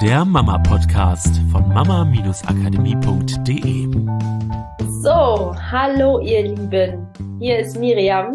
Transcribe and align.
der 0.00 0.24
Mama-Podcast 0.24 1.42
von 1.52 1.68
mama-akademie.de. 1.68 3.86
So, 5.02 5.54
hallo 5.70 6.20
ihr 6.20 6.44
Lieben. 6.44 7.06
Hier 7.38 7.58
ist 7.58 7.78
Miriam. 7.78 8.32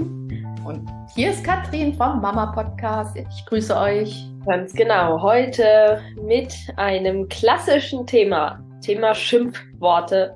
Und 0.63 0.87
hier 1.15 1.31
ist 1.31 1.43
Katrin 1.43 1.95
vom 1.95 2.21
Mama 2.21 2.51
Podcast. 2.51 3.17
Ich 3.17 3.45
grüße 3.47 3.75
euch. 3.75 4.27
Ganz 4.45 4.73
genau. 4.73 5.23
Heute 5.23 6.03
mit 6.21 6.53
einem 6.75 7.27
klassischen 7.29 8.05
Thema. 8.05 8.63
Thema 8.81 9.15
Schimpfworte, 9.15 10.35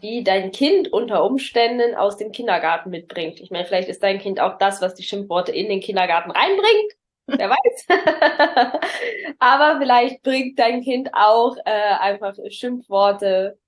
die 0.00 0.24
dein 0.24 0.50
Kind 0.50 0.90
unter 0.90 1.24
Umständen 1.24 1.94
aus 1.94 2.16
dem 2.16 2.32
Kindergarten 2.32 2.88
mitbringt. 2.88 3.38
Ich 3.38 3.50
meine, 3.50 3.66
vielleicht 3.66 3.90
ist 3.90 4.02
dein 4.02 4.18
Kind 4.18 4.40
auch 4.40 4.56
das, 4.56 4.80
was 4.80 4.94
die 4.94 5.02
Schimpfworte 5.02 5.52
in 5.52 5.68
den 5.68 5.80
Kindergarten 5.80 6.30
reinbringt. 6.30 6.97
Wer 7.28 7.50
weiß. 7.50 7.86
Aber 9.38 9.78
vielleicht 9.80 10.22
bringt 10.22 10.58
dein 10.58 10.82
Kind 10.82 11.10
auch 11.12 11.56
äh, 11.64 11.70
einfach 12.00 12.34
Schimpfworte 12.48 13.58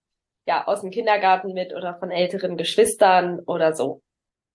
ja 0.47 0.67
aus 0.67 0.81
dem 0.81 0.91
Kindergarten 0.91 1.53
mit 1.53 1.75
oder 1.75 1.97
von 1.99 2.11
älteren 2.11 2.57
Geschwistern 2.57 3.41
oder 3.41 3.75
so. 3.75 4.03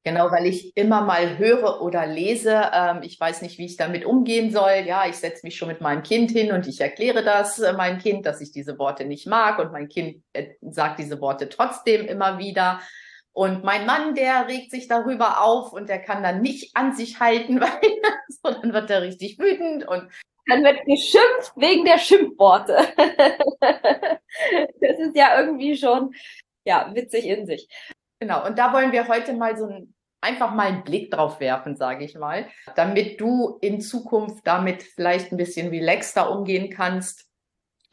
Genau, 0.03 0.29
weil 0.29 0.45
ich 0.45 0.77
immer 0.77 1.01
mal 1.01 1.39
höre 1.39 1.81
oder 1.81 2.05
lese, 2.05 2.69
ähm, 2.73 2.99
ich 3.01 3.19
weiß 3.19 3.41
nicht, 3.41 3.57
wie 3.57 3.65
ich 3.65 3.75
damit 3.75 4.05
umgehen 4.05 4.51
soll. 4.51 4.83
Ja, 4.85 5.07
ich 5.07 5.15
setze 5.15 5.43
mich 5.43 5.55
schon 5.55 5.67
mit 5.67 5.81
meinem 5.81 6.03
Kind 6.03 6.29
hin 6.29 6.51
und 6.51 6.67
ich 6.67 6.79
erkläre 6.79 7.23
das 7.23 7.57
äh, 7.57 7.73
meinem 7.73 7.97
Kind, 7.97 8.25
dass 8.27 8.39
ich 8.39 8.51
diese 8.51 8.77
Worte 8.77 9.05
nicht 9.05 9.25
mag 9.25 9.57
und 9.57 9.71
mein 9.71 9.87
Kind 9.87 10.23
äh, 10.33 10.49
sagt 10.61 10.99
diese 10.99 11.21
Worte 11.21 11.49
trotzdem 11.49 12.05
immer 12.05 12.37
wieder. 12.37 12.81
Und 13.35 13.65
mein 13.65 13.85
Mann, 13.85 14.15
der 14.15 14.47
regt 14.47 14.71
sich 14.71 14.87
darüber 14.87 15.43
auf 15.43 15.73
und 15.73 15.89
der 15.89 16.01
kann 16.01 16.23
dann 16.23 16.41
nicht 16.41 16.75
an 16.75 16.95
sich 16.95 17.19
halten, 17.19 17.59
weil 17.61 17.81
so, 18.29 18.49
dann 18.49 18.71
wird 18.71 18.89
er 18.89 19.01
richtig 19.01 19.37
wütend 19.37 19.85
und 19.87 20.09
dann 20.47 20.63
wird 20.63 20.85
geschimpft 20.85 21.51
wegen 21.57 21.83
der 21.83 21.97
Schimpfworte. 21.97 22.77
das 24.79 24.99
ist 24.99 25.17
ja 25.17 25.39
irgendwie 25.39 25.75
schon 25.75 26.13
ja 26.63 26.89
witzig 26.93 27.25
in 27.25 27.45
sich. 27.45 27.67
Genau. 28.19 28.45
Und 28.45 28.57
da 28.57 28.71
wollen 28.71 28.93
wir 28.93 29.07
heute 29.09 29.33
mal 29.33 29.57
so 29.57 29.65
ein 29.65 29.93
einfach 30.21 30.53
mal 30.53 30.67
einen 30.67 30.83
Blick 30.83 31.11
drauf 31.11 31.39
werfen, 31.39 31.75
sage 31.75 32.05
ich 32.05 32.15
mal, 32.15 32.47
damit 32.75 33.21
du 33.21 33.59
in 33.61 33.79
Zukunft 33.81 34.47
damit 34.47 34.81
vielleicht 34.81 35.31
ein 35.31 35.37
bisschen 35.37 35.69
relaxter 35.69 36.31
umgehen 36.31 36.71
kannst 36.71 37.27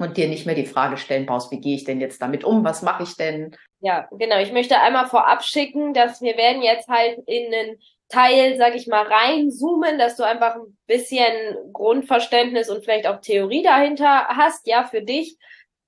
und 0.03 0.17
dir 0.17 0.29
nicht 0.29 0.47
mehr 0.47 0.55
die 0.55 0.67
Frage 0.67 0.97
stellen 0.97 1.27
brauchst, 1.27 1.51
wie 1.51 1.61
gehe 1.61 1.77
ich 1.77 1.85
denn 1.85 2.01
jetzt 2.01 2.21
damit 2.21 2.45
um, 2.45 2.65
was 2.65 2.83
mache 2.83 3.03
ich 3.05 3.17
denn? 3.17 3.57
Ja, 3.81 4.09
genau. 4.13 4.39
Ich 4.39 4.53
möchte 4.53 4.81
einmal 4.81 5.07
vorab 5.07 5.43
schicken, 5.43 5.95
dass 5.95 6.21
wir 6.21 6.37
werden 6.37 6.63
jetzt 6.63 6.89
halt 6.89 7.19
in 7.27 7.53
einen 7.53 7.79
Teil, 8.09 8.57
sag 8.59 8.75
ich 8.75 8.87
mal, 8.87 9.07
reinzoomen, 9.07 9.99
dass 9.99 10.17
du 10.17 10.23
einfach 10.23 10.57
ein 10.57 10.77
bisschen 10.87 11.73
Grundverständnis 11.73 12.69
und 12.69 12.85
vielleicht 12.85 13.07
auch 13.07 13.21
Theorie 13.21 13.63
dahinter 13.63 14.29
hast, 14.29 14.67
ja, 14.67 14.85
für 14.85 15.03
dich. 15.03 15.39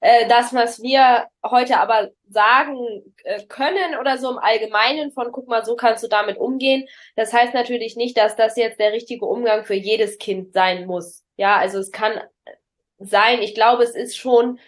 Äh, 0.00 0.28
das, 0.28 0.52
was 0.52 0.82
wir 0.82 1.28
heute 1.42 1.78
aber 1.78 2.10
sagen 2.28 3.14
äh, 3.24 3.42
können 3.44 3.98
oder 3.98 4.18
so 4.18 4.30
im 4.30 4.38
Allgemeinen 4.38 5.12
von, 5.12 5.32
guck 5.32 5.48
mal, 5.48 5.64
so 5.64 5.76
kannst 5.76 6.02
du 6.02 6.08
damit 6.08 6.36
umgehen. 6.36 6.86
Das 7.16 7.32
heißt 7.32 7.54
natürlich 7.54 7.96
nicht, 7.96 8.16
dass 8.18 8.36
das 8.36 8.56
jetzt 8.56 8.78
der 8.78 8.92
richtige 8.92 9.24
Umgang 9.24 9.64
für 9.64 9.74
jedes 9.74 10.18
Kind 10.18 10.52
sein 10.52 10.86
muss. 10.86 11.24
Ja, 11.36 11.56
also 11.56 11.78
es 11.78 11.90
kann 11.90 12.20
sein. 13.06 13.42
Ich 13.42 13.55
glaube, 13.55 13.83
es 13.83 13.94
ist 13.94 14.16
schon 14.16 14.58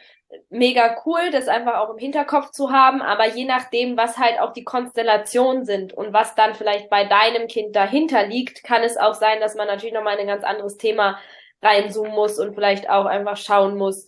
mega 0.50 0.96
cool, 1.06 1.30
das 1.30 1.48
einfach 1.48 1.78
auch 1.78 1.90
im 1.90 1.98
Hinterkopf 1.98 2.50
zu 2.50 2.70
haben, 2.70 3.00
aber 3.00 3.28
je 3.28 3.44
nachdem, 3.44 3.96
was 3.96 4.18
halt 4.18 4.40
auch 4.40 4.52
die 4.52 4.64
Konstellationen 4.64 5.64
sind 5.64 5.92
und 5.92 6.12
was 6.12 6.34
dann 6.34 6.54
vielleicht 6.54 6.90
bei 6.90 7.04
deinem 7.04 7.46
Kind 7.46 7.76
dahinter 7.76 8.26
liegt, 8.26 8.64
kann 8.64 8.82
es 8.82 8.96
auch 8.96 9.14
sein, 9.14 9.40
dass 9.40 9.54
man 9.54 9.68
natürlich 9.68 9.94
nochmal 9.94 10.18
ein 10.18 10.26
ganz 10.26 10.44
anderes 10.44 10.76
Thema 10.76 11.18
reinzoomen 11.62 12.12
muss 12.12 12.38
und 12.38 12.54
vielleicht 12.54 12.90
auch 12.90 13.06
einfach 13.06 13.36
schauen 13.36 13.76
muss, 13.76 14.06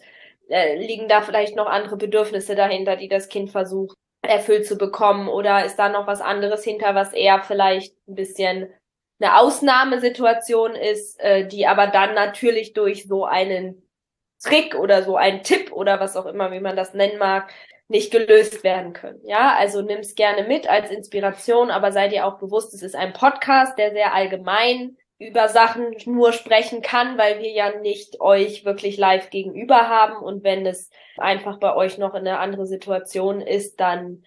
äh, 0.49 0.77
liegen 0.77 1.09
da 1.09 1.23
vielleicht 1.23 1.57
noch 1.57 1.67
andere 1.67 1.97
Bedürfnisse 1.97 2.55
dahinter, 2.55 2.97
die 2.97 3.09
das 3.09 3.29
Kind 3.29 3.51
versucht 3.51 3.97
erfüllt 4.23 4.67
zu 4.67 4.77
bekommen 4.77 5.29
oder 5.29 5.65
ist 5.65 5.77
da 5.77 5.89
noch 5.89 6.07
was 6.07 6.21
anderes 6.21 6.65
hinter, 6.65 6.95
was 6.95 7.13
eher 7.13 7.43
vielleicht 7.43 7.95
ein 8.09 8.17
bisschen 8.17 8.69
eine 9.21 9.39
Ausnahmesituation 9.39 10.75
ist, 10.75 11.19
äh, 11.21 11.47
die 11.47 11.67
aber 11.67 11.87
dann 11.87 12.15
natürlich 12.15 12.73
durch 12.73 13.07
so 13.07 13.25
einen 13.25 13.88
Trick 14.43 14.75
oder 14.75 15.03
so 15.03 15.17
ein 15.17 15.43
Tipp 15.43 15.73
oder 15.73 16.01
was 16.01 16.17
auch 16.17 16.27
immer, 16.27 16.51
wie 16.53 16.61
man 16.61 16.77
das 16.77 16.95
nennen 16.95 17.19
mag, 17.19 17.53
nicht 17.89 18.13
gelöst 18.13 18.65
werden 18.65 18.93
können. 18.93 19.21
Ja, 19.25 19.57
also 19.57 19.83
nimm's 19.83 20.15
gerne 20.15 20.47
mit 20.47 20.69
als 20.69 20.91
Inspiration, 20.91 21.71
aber 21.71 21.91
sei 21.91 22.09
dir 22.09 22.27
auch 22.27 22.39
bewusst, 22.39 22.75
es 22.75 22.83
ist 22.83 22.95
ein 22.95 23.13
Podcast, 23.13 23.79
der 23.79 23.93
sehr 23.93 24.15
allgemein 24.15 24.97
über 25.19 25.49
Sachen 25.49 25.97
nur 26.07 26.33
sprechen 26.33 26.81
kann, 26.81 27.19
weil 27.19 27.41
wir 27.41 27.51
ja 27.51 27.79
nicht 27.81 28.21
euch 28.21 28.65
wirklich 28.65 28.99
live 28.99 29.31
gegenüber 29.31 29.89
haben 29.89 30.23
und 30.23 30.45
wenn 30.45 30.65
es 30.65 30.91
einfach 31.17 31.59
bei 31.59 31.75
euch 31.75 31.99
noch 31.99 32.15
in 32.15 32.21
eine 32.21 32.39
andere 32.39 32.67
Situation 32.67 33.41
ist, 33.41 33.81
dann 33.81 34.23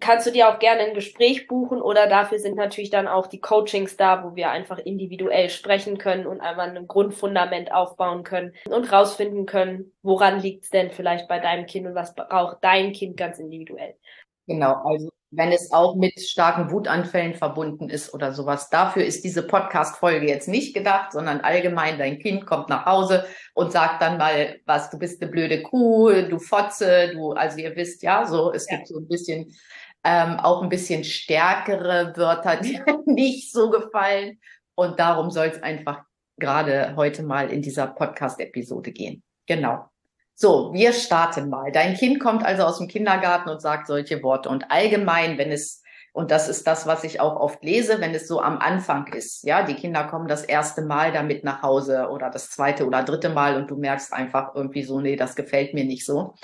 kannst 0.00 0.26
du 0.26 0.32
dir 0.32 0.48
auch 0.48 0.58
gerne 0.58 0.82
ein 0.82 0.94
Gespräch 0.94 1.46
buchen 1.46 1.80
oder 1.80 2.08
dafür 2.08 2.38
sind 2.38 2.56
natürlich 2.56 2.90
dann 2.90 3.06
auch 3.06 3.26
die 3.26 3.40
Coachings 3.40 3.96
da, 3.96 4.24
wo 4.24 4.34
wir 4.34 4.50
einfach 4.50 4.78
individuell 4.78 5.48
sprechen 5.50 5.98
können 5.98 6.26
und 6.26 6.40
einmal 6.40 6.76
ein 6.76 6.86
Grundfundament 6.88 7.72
aufbauen 7.72 8.24
können 8.24 8.52
und 8.68 8.92
rausfinden 8.92 9.46
können, 9.46 9.92
woran 10.02 10.40
liegt 10.40 10.64
es 10.64 10.70
denn 10.70 10.90
vielleicht 10.90 11.28
bei 11.28 11.38
deinem 11.38 11.66
Kind 11.66 11.86
und 11.86 11.94
was 11.94 12.14
braucht 12.14 12.58
dein 12.62 12.92
Kind 12.92 13.16
ganz 13.16 13.38
individuell. 13.38 13.94
Genau, 14.46 14.74
also 14.84 15.10
wenn 15.30 15.50
es 15.50 15.72
auch 15.72 15.96
mit 15.96 16.20
starken 16.20 16.70
Wutanfällen 16.70 17.34
verbunden 17.34 17.88
ist 17.88 18.14
oder 18.14 18.32
sowas. 18.32 18.70
Dafür 18.70 19.04
ist 19.04 19.24
diese 19.24 19.42
Podcast-Folge 19.42 20.26
jetzt 20.26 20.48
nicht 20.48 20.74
gedacht, 20.74 21.12
sondern 21.12 21.40
allgemein, 21.40 21.98
dein 21.98 22.18
Kind 22.18 22.46
kommt 22.46 22.68
nach 22.68 22.86
Hause 22.86 23.26
und 23.54 23.72
sagt 23.72 24.02
dann 24.02 24.18
mal, 24.18 24.60
was, 24.66 24.90
du 24.90 24.98
bist 24.98 25.20
eine 25.20 25.30
blöde 25.30 25.62
Kuh, 25.62 26.10
du 26.10 26.38
Fotze, 26.38 27.10
du, 27.12 27.32
also 27.32 27.58
ihr 27.58 27.74
wisst 27.74 28.02
ja, 28.02 28.24
so, 28.24 28.52
es 28.52 28.70
ja. 28.70 28.76
gibt 28.76 28.88
so 28.88 28.98
ein 28.98 29.08
bisschen, 29.08 29.52
ähm, 30.04 30.38
auch 30.38 30.62
ein 30.62 30.68
bisschen 30.68 31.02
stärkere 31.02 32.12
Wörter, 32.16 32.56
die 32.56 32.80
nicht 33.06 33.52
so 33.52 33.70
gefallen. 33.70 34.38
Und 34.76 35.00
darum 35.00 35.30
soll 35.30 35.46
es 35.46 35.62
einfach 35.62 36.04
gerade 36.38 36.94
heute 36.96 37.22
mal 37.22 37.50
in 37.50 37.62
dieser 37.62 37.88
Podcast-Episode 37.88 38.92
gehen. 38.92 39.22
Genau. 39.46 39.90
So, 40.38 40.70
wir 40.74 40.92
starten 40.92 41.48
mal. 41.48 41.72
Dein 41.72 41.94
Kind 41.94 42.20
kommt 42.20 42.44
also 42.44 42.64
aus 42.64 42.76
dem 42.76 42.88
Kindergarten 42.88 43.48
und 43.48 43.62
sagt 43.62 43.86
solche 43.86 44.22
Worte. 44.22 44.50
Und 44.50 44.70
allgemein, 44.70 45.38
wenn 45.38 45.50
es, 45.50 45.82
und 46.12 46.30
das 46.30 46.50
ist 46.50 46.66
das, 46.66 46.86
was 46.86 47.04
ich 47.04 47.20
auch 47.20 47.36
oft 47.36 47.64
lese, 47.64 48.02
wenn 48.02 48.14
es 48.14 48.28
so 48.28 48.42
am 48.42 48.58
Anfang 48.58 49.06
ist, 49.14 49.44
ja, 49.44 49.62
die 49.62 49.76
Kinder 49.76 50.04
kommen 50.04 50.28
das 50.28 50.44
erste 50.44 50.82
Mal 50.82 51.10
damit 51.10 51.42
nach 51.42 51.62
Hause 51.62 52.08
oder 52.10 52.28
das 52.28 52.50
zweite 52.50 52.86
oder 52.86 53.02
dritte 53.02 53.30
Mal 53.30 53.56
und 53.56 53.70
du 53.70 53.78
merkst 53.78 54.12
einfach 54.12 54.54
irgendwie 54.54 54.82
so, 54.82 55.00
nee, 55.00 55.16
das 55.16 55.36
gefällt 55.36 55.72
mir 55.72 55.84
nicht 55.84 56.04
so. 56.04 56.34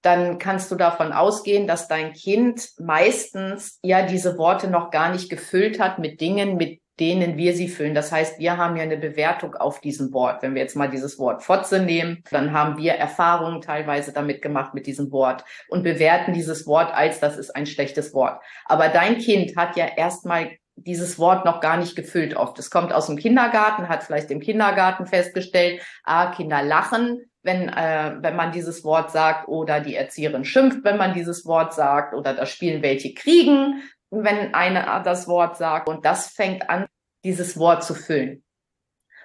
Dann 0.00 0.38
kannst 0.38 0.70
du 0.70 0.74
davon 0.74 1.12
ausgehen, 1.12 1.66
dass 1.66 1.86
dein 1.86 2.14
Kind 2.14 2.70
meistens 2.78 3.78
ja 3.82 4.06
diese 4.06 4.38
Worte 4.38 4.68
noch 4.68 4.90
gar 4.90 5.12
nicht 5.12 5.28
gefüllt 5.28 5.78
hat 5.80 5.98
mit 5.98 6.22
Dingen, 6.22 6.56
mit 6.56 6.80
denen 7.00 7.36
wir 7.36 7.54
sie 7.54 7.68
füllen. 7.68 7.94
Das 7.94 8.12
heißt, 8.12 8.38
wir 8.38 8.56
haben 8.56 8.76
ja 8.76 8.82
eine 8.82 8.96
Bewertung 8.96 9.54
auf 9.56 9.80
diesem 9.80 10.12
Wort. 10.12 10.42
Wenn 10.42 10.54
wir 10.54 10.62
jetzt 10.62 10.76
mal 10.76 10.88
dieses 10.88 11.18
Wort 11.18 11.42
Fotze 11.42 11.80
nehmen, 11.80 12.22
dann 12.30 12.52
haben 12.52 12.78
wir 12.78 12.92
Erfahrungen 12.92 13.60
teilweise 13.60 14.12
damit 14.12 14.42
gemacht 14.42 14.74
mit 14.74 14.86
diesem 14.86 15.10
Wort 15.10 15.44
und 15.68 15.82
bewerten 15.82 16.32
dieses 16.32 16.66
Wort 16.66 16.94
als, 16.94 17.20
das 17.20 17.36
ist 17.36 17.54
ein 17.54 17.66
schlechtes 17.66 18.14
Wort. 18.14 18.40
Aber 18.66 18.88
dein 18.88 19.18
Kind 19.18 19.56
hat 19.56 19.76
ja 19.76 19.86
erstmal 19.96 20.52
dieses 20.76 21.18
Wort 21.18 21.44
noch 21.44 21.60
gar 21.60 21.76
nicht 21.76 21.96
gefüllt 21.96 22.36
oft. 22.36 22.58
Es 22.58 22.70
kommt 22.70 22.92
aus 22.92 23.06
dem 23.06 23.16
Kindergarten, 23.16 23.88
hat 23.88 24.02
vielleicht 24.02 24.30
im 24.30 24.40
Kindergarten 24.40 25.06
festgestellt, 25.06 25.80
ah, 26.04 26.32
Kinder 26.32 26.62
lachen, 26.62 27.20
wenn, 27.42 27.68
äh, 27.68 28.16
wenn 28.20 28.36
man 28.36 28.52
dieses 28.52 28.84
Wort 28.84 29.10
sagt 29.10 29.48
oder 29.48 29.80
die 29.80 29.94
Erzieherin 29.94 30.44
schimpft, 30.44 30.82
wenn 30.82 30.96
man 30.96 31.12
dieses 31.12 31.44
Wort 31.44 31.74
sagt 31.74 32.14
oder 32.14 32.32
da 32.32 32.46
spielen 32.46 32.82
welche 32.82 33.14
Kriegen, 33.14 33.82
wenn 34.22 34.54
einer 34.54 35.02
das 35.02 35.26
Wort 35.26 35.56
sagt. 35.56 35.88
Und 35.88 36.04
das 36.04 36.28
fängt 36.28 36.68
an, 36.70 36.86
dieses 37.24 37.58
Wort 37.58 37.82
zu 37.82 37.94
füllen. 37.94 38.44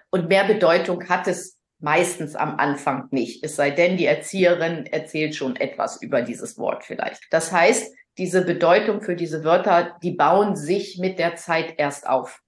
Und 0.09 0.29
mehr 0.29 0.45
Bedeutung 0.45 1.07
hat 1.07 1.27
es 1.27 1.59
meistens 1.79 2.35
am 2.35 2.57
Anfang 2.57 3.07
nicht. 3.11 3.43
Es 3.43 3.55
sei 3.55 3.71
denn, 3.71 3.97
die 3.97 4.05
Erzieherin 4.05 4.85
erzählt 4.85 5.35
schon 5.35 5.55
etwas 5.55 6.01
über 6.01 6.21
dieses 6.21 6.57
Wort 6.57 6.83
vielleicht. 6.83 7.21
Das 7.31 7.51
heißt, 7.51 7.93
diese 8.17 8.43
Bedeutung 8.43 9.01
für 9.01 9.15
diese 9.15 9.43
Wörter, 9.43 9.97
die 10.03 10.11
bauen 10.11 10.55
sich 10.55 10.97
mit 10.99 11.19
der 11.19 11.35
Zeit 11.35 11.75
erst 11.77 12.07
auf. 12.07 12.41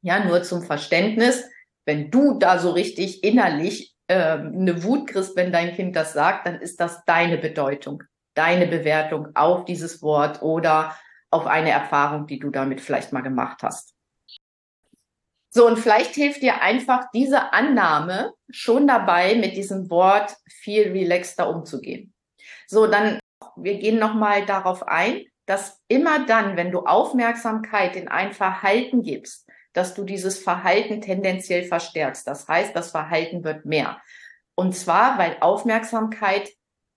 Ja, 0.00 0.24
nur 0.24 0.42
zum 0.42 0.62
Verständnis, 0.62 1.44
wenn 1.84 2.10
du 2.10 2.38
da 2.38 2.58
so 2.58 2.70
richtig 2.70 3.22
innerlich 3.24 3.94
äh, 4.08 4.14
eine 4.14 4.82
Wut 4.84 5.08
kriegst, 5.08 5.36
wenn 5.36 5.52
dein 5.52 5.74
Kind 5.74 5.96
das 5.96 6.12
sagt, 6.12 6.46
dann 6.46 6.60
ist 6.60 6.80
das 6.80 7.04
deine 7.04 7.38
Bedeutung, 7.38 8.02
deine 8.34 8.66
Bewertung 8.66 9.28
auf 9.34 9.64
dieses 9.64 10.00
Wort 10.02 10.42
oder 10.42 10.96
auf 11.36 11.46
eine 11.46 11.70
Erfahrung, 11.70 12.26
die 12.26 12.38
du 12.38 12.50
damit 12.50 12.80
vielleicht 12.80 13.12
mal 13.12 13.22
gemacht 13.22 13.62
hast. 13.62 13.94
So, 15.50 15.66
und 15.66 15.78
vielleicht 15.78 16.14
hilft 16.14 16.42
dir 16.42 16.60
einfach 16.60 17.06
diese 17.14 17.52
Annahme 17.52 18.34
schon 18.50 18.86
dabei, 18.86 19.36
mit 19.36 19.56
diesem 19.56 19.88
Wort 19.88 20.36
viel 20.46 20.92
relaxter 20.92 21.48
umzugehen. 21.48 22.12
So, 22.66 22.86
dann, 22.86 23.18
wir 23.56 23.78
gehen 23.78 23.98
nochmal 23.98 24.44
darauf 24.44 24.86
ein, 24.86 25.24
dass 25.46 25.80
immer 25.88 26.26
dann, 26.26 26.56
wenn 26.56 26.72
du 26.72 26.80
Aufmerksamkeit 26.80 27.96
in 27.96 28.08
ein 28.08 28.32
Verhalten 28.32 29.02
gibst, 29.02 29.48
dass 29.72 29.94
du 29.94 30.04
dieses 30.04 30.38
Verhalten 30.38 31.00
tendenziell 31.00 31.64
verstärkst. 31.64 32.26
Das 32.26 32.48
heißt, 32.48 32.74
das 32.74 32.90
Verhalten 32.90 33.44
wird 33.44 33.64
mehr. 33.64 34.00
Und 34.56 34.74
zwar, 34.74 35.18
weil 35.18 35.36
Aufmerksamkeit 35.40 36.50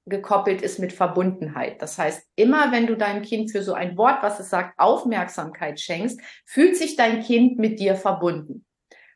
gekoppelt 0.09 0.61
ist 0.61 0.79
mit 0.79 0.93
Verbundenheit. 0.93 1.81
Das 1.81 1.97
heißt, 1.97 2.23
immer 2.35 2.71
wenn 2.71 2.87
du 2.87 2.97
deinem 2.97 3.21
Kind 3.21 3.51
für 3.51 3.63
so 3.63 3.73
ein 3.73 3.97
Wort, 3.97 4.21
was 4.21 4.39
es 4.39 4.49
sagt, 4.49 4.77
Aufmerksamkeit 4.79 5.79
schenkst, 5.79 6.19
fühlt 6.45 6.75
sich 6.75 6.95
dein 6.95 7.21
Kind 7.21 7.59
mit 7.59 7.79
dir 7.79 7.95
verbunden. 7.95 8.65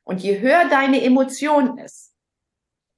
Und 0.04 0.22
je 0.22 0.40
höher 0.40 0.70
deine 0.70 1.02
Emotion 1.04 1.78
ist, 1.78 2.14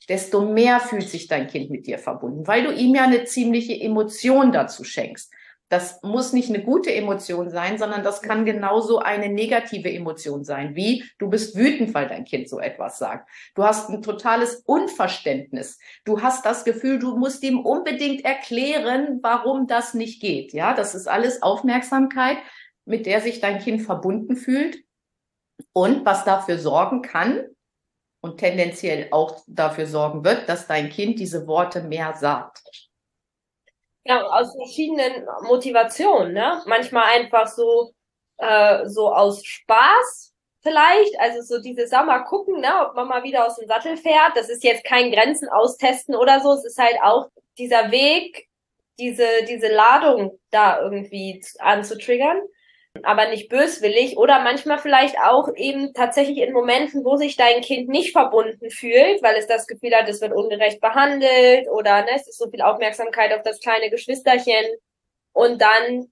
desto 0.10 0.46
mehr 0.46 0.80
fühlt 0.80 1.10
sich 1.10 1.28
dein 1.28 1.48
Kind 1.48 1.70
mit 1.70 1.88
dir 1.88 1.98
verbunden, 1.98 2.48
weil 2.48 2.64
du 2.64 2.72
ihm 2.72 2.96
ja 2.96 3.04
eine 3.04 3.24
ziemliche 3.26 3.80
Emotion 3.80 4.52
dazu 4.52 4.84
schenkst. 4.84 5.34
Das 5.70 6.02
muss 6.04 6.32
nicht 6.32 6.50
eine 6.50 6.64
gute 6.64 6.94
Emotion 6.94 7.50
sein, 7.50 7.80
sondern 7.80 8.04
das 8.04 8.22
kann 8.22 8.46
genauso 8.46 9.00
eine 9.00 9.30
negative 9.30 9.92
Emotion 9.92 10.44
sein, 10.44 10.76
wie 10.76 11.04
du 11.18 11.30
bist 11.30 11.56
wütend, 11.56 11.94
weil 11.96 12.08
dein 12.08 12.24
Kind 12.24 12.48
so 12.48 12.60
etwas 12.60 13.00
sagt. 13.00 13.28
Du 13.56 13.64
hast 13.64 13.90
ein 13.90 14.04
totales 14.04 14.58
Unverständnis. 14.68 15.80
Du 16.04 16.22
hast 16.22 16.46
das 16.46 16.66
Gefühl, 16.66 17.00
du 17.00 17.18
musst 17.18 17.42
ihm 17.44 17.60
unbedingt 17.60 18.24
erklären, 18.24 19.20
warum 19.24 19.66
das 19.66 19.96
nicht 19.96 20.22
geht. 20.22 20.54
Ja, 20.54 20.74
das 20.76 20.94
ist 20.94 21.08
alles 21.08 21.42
Aufmerksamkeit, 21.42 22.38
mit 22.86 23.08
der 23.08 23.22
sich 23.22 23.40
dein 23.42 23.60
Kind 23.60 23.82
verbunden 23.82 24.36
fühlt 24.36 24.84
und 25.74 26.06
was 26.06 26.26
dafür 26.26 26.60
sorgen 26.60 27.02
kann 27.02 27.44
und 28.22 28.38
tendenziell 28.38 29.08
auch 29.12 29.42
dafür 29.48 29.88
sorgen 29.88 30.24
wird, 30.24 30.48
dass 30.48 30.68
dein 30.68 30.90
Kind 30.90 31.20
diese 31.20 31.48
Worte 31.48 31.82
mehr 31.82 32.14
sagt. 32.14 32.85
Ja, 34.08 34.22
aus 34.24 34.54
verschiedenen 34.56 35.26
Motivationen, 35.48 36.34
ne? 36.34 36.62
Manchmal 36.68 37.06
einfach 37.06 37.48
so, 37.48 37.92
äh, 38.38 38.88
so 38.88 39.12
aus 39.12 39.44
Spaß 39.44 40.32
vielleicht, 40.62 41.20
also 41.20 41.42
so 41.42 41.62
diese, 41.62 41.88
mal, 42.06 42.20
gucken, 42.26 42.60
ne, 42.60 42.88
ob 42.88 42.96
man 42.96 43.08
mal 43.08 43.24
wieder 43.24 43.48
aus 43.48 43.56
dem 43.56 43.68
Sattel 43.68 43.98
fährt. 43.98 44.34
Das 44.36 44.50
ist 44.50 44.64
jetzt 44.64 44.84
kein 44.84 45.12
Grenzen 45.12 45.50
austesten 45.50 46.16
oder 46.16 46.40
so. 46.40 46.54
Es 46.54 46.66
ist 46.66 46.78
halt 46.78 46.98
auch 47.04 47.30
dieser 47.58 47.90
Weg, 47.92 48.48
diese, 49.00 49.26
diese 49.50 49.68
Ladung 49.74 50.40
da 50.52 50.80
irgendwie 50.82 51.44
anzutriggern 51.60 52.42
aber 53.04 53.28
nicht 53.30 53.50
böswillig 53.50 54.18
oder 54.18 54.40
manchmal 54.42 54.80
vielleicht 54.80 55.18
auch 55.20 55.50
eben 55.56 55.94
tatsächlich 55.94 56.40
in 56.40 56.54
Momenten, 56.54 57.04
wo 57.04 57.18
sich 57.18 57.36
dein 57.36 57.62
Kind 57.62 57.90
nicht 57.90 58.12
verbunden 58.12 58.70
fühlt, 58.70 59.22
weil 59.22 59.36
es 59.36 59.48
das 59.48 59.68
Gefühl 59.68 59.94
hat, 59.94 60.10
es 60.10 60.22
wird 60.22 60.34
ungerecht 60.34 60.82
behandelt 60.82 61.68
oder 61.70 62.02
ne, 62.02 62.12
es 62.16 62.28
ist 62.28 62.38
so 62.38 62.50
viel 62.50 62.62
Aufmerksamkeit 62.62 63.34
auf 63.34 63.44
das 63.44 63.60
kleine 63.60 63.90
Geschwisterchen 63.90 64.66
und 65.34 65.62
dann 65.62 66.12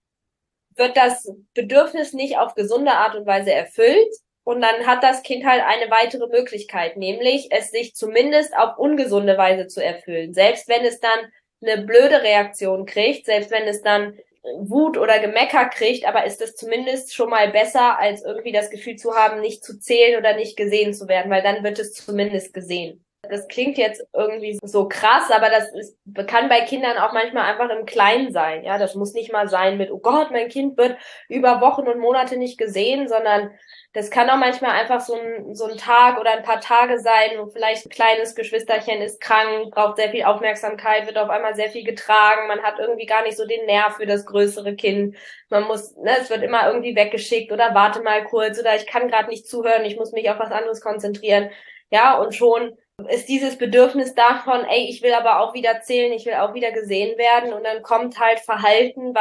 wird 0.75 0.97
das 0.97 1.31
Bedürfnis 1.53 2.13
nicht 2.13 2.37
auf 2.37 2.55
gesunde 2.55 2.91
Art 2.91 3.15
und 3.15 3.25
Weise 3.25 3.53
erfüllt 3.53 4.13
und 4.43 4.61
dann 4.61 4.85
hat 4.85 5.03
das 5.03 5.23
Kind 5.23 5.45
halt 5.45 5.63
eine 5.63 5.89
weitere 5.89 6.27
Möglichkeit, 6.27 6.97
nämlich 6.97 7.47
es 7.51 7.71
sich 7.71 7.95
zumindest 7.95 8.55
auf 8.57 8.77
ungesunde 8.77 9.37
Weise 9.37 9.67
zu 9.67 9.83
erfüllen. 9.83 10.33
Selbst 10.33 10.67
wenn 10.67 10.83
es 10.83 10.99
dann 10.99 11.31
eine 11.61 11.83
blöde 11.83 12.21
Reaktion 12.23 12.85
kriegt, 12.85 13.25
selbst 13.25 13.51
wenn 13.51 13.63
es 13.63 13.81
dann 13.81 14.17
Wut 14.43 14.97
oder 14.97 15.19
Gemecker 15.19 15.65
kriegt, 15.65 16.05
aber 16.05 16.25
ist 16.25 16.41
es 16.41 16.55
zumindest 16.55 17.15
schon 17.15 17.29
mal 17.29 17.49
besser, 17.51 17.97
als 17.97 18.23
irgendwie 18.23 18.51
das 18.51 18.69
Gefühl 18.69 18.97
zu 18.97 19.13
haben, 19.15 19.39
nicht 19.39 19.63
zu 19.63 19.79
zählen 19.79 20.19
oder 20.19 20.35
nicht 20.35 20.57
gesehen 20.57 20.93
zu 20.93 21.07
werden, 21.07 21.31
weil 21.31 21.43
dann 21.43 21.63
wird 21.63 21.79
es 21.79 21.93
zumindest 21.93 22.53
gesehen. 22.53 23.03
Das 23.29 23.47
klingt 23.47 23.77
jetzt 23.77 24.05
irgendwie 24.11 24.59
so 24.61 24.89
krass, 24.89 25.31
aber 25.31 25.49
das 25.49 25.71
ist, 25.73 25.97
kann 26.27 26.49
bei 26.49 26.59
Kindern 26.61 26.97
auch 26.97 27.13
manchmal 27.13 27.49
einfach 27.49 27.69
im 27.69 27.85
Kleinen 27.85 28.33
sein. 28.33 28.65
Ja, 28.65 28.77
das 28.77 28.95
muss 28.95 29.13
nicht 29.13 29.31
mal 29.31 29.47
sein 29.47 29.77
mit, 29.77 29.91
oh 29.91 29.99
Gott, 29.99 30.31
mein 30.31 30.49
Kind 30.49 30.77
wird 30.77 30.97
über 31.29 31.61
Wochen 31.61 31.87
und 31.87 31.99
Monate 31.99 32.35
nicht 32.35 32.57
gesehen, 32.57 33.07
sondern 33.07 33.51
das 33.93 34.09
kann 34.09 34.27
auch 34.29 34.37
manchmal 34.37 34.71
einfach 34.71 34.99
so 35.01 35.13
ein, 35.13 35.53
so 35.53 35.65
ein 35.65 35.77
Tag 35.77 36.19
oder 36.19 36.31
ein 36.31 36.41
paar 36.41 36.59
Tage 36.59 36.99
sein, 36.99 37.37
wo 37.37 37.45
vielleicht 37.45 37.85
ein 37.85 37.89
kleines 37.89 38.33
Geschwisterchen 38.33 39.01
ist 39.01 39.21
krank, 39.21 39.71
braucht 39.71 39.97
sehr 39.97 40.09
viel 40.09 40.23
Aufmerksamkeit, 40.23 41.05
wird 41.05 41.19
auf 41.19 41.29
einmal 41.29 41.53
sehr 41.53 41.69
viel 41.69 41.83
getragen, 41.83 42.47
man 42.47 42.63
hat 42.63 42.79
irgendwie 42.79 43.05
gar 43.05 43.21
nicht 43.21 43.37
so 43.37 43.45
den 43.45 43.65
Nerv 43.67 43.97
für 43.97 44.07
das 44.07 44.25
größere 44.25 44.75
Kind. 44.75 45.15
Man 45.49 45.65
muss, 45.65 45.95
ne, 45.97 46.17
es 46.19 46.31
wird 46.31 46.41
immer 46.41 46.67
irgendwie 46.67 46.95
weggeschickt 46.95 47.51
oder 47.51 47.75
warte 47.75 48.01
mal 48.01 48.23
kurz 48.23 48.59
oder 48.59 48.75
ich 48.75 48.87
kann 48.87 49.07
gerade 49.09 49.29
nicht 49.29 49.47
zuhören, 49.47 49.85
ich 49.85 49.95
muss 49.95 50.11
mich 50.11 50.27
auf 50.29 50.39
was 50.39 50.51
anderes 50.51 50.81
konzentrieren. 50.81 51.51
Ja, 51.91 52.17
und 52.17 52.33
schon 52.33 52.75
ist 53.09 53.29
dieses 53.29 53.57
Bedürfnis 53.59 54.15
davon, 54.15 54.65
ey, 54.65 54.87
ich 54.89 55.03
will 55.03 55.13
aber 55.13 55.39
auch 55.39 55.53
wieder 55.53 55.81
zählen, 55.81 56.13
ich 56.13 56.25
will 56.25 56.35
auch 56.35 56.55
wieder 56.55 56.71
gesehen 56.71 57.17
werden 57.19 57.53
und 57.53 57.63
dann 57.63 57.83
kommt 57.83 58.19
halt 58.19 58.39
Verhalten, 58.39 59.13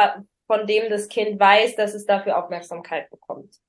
von 0.47 0.65
dem 0.65 0.89
das 0.89 1.09
Kind 1.09 1.39
weiß, 1.39 1.75
dass 1.75 1.93
es 1.93 2.05
dafür 2.05 2.37
Aufmerksamkeit 2.43 3.09
bekommt. 3.11 3.62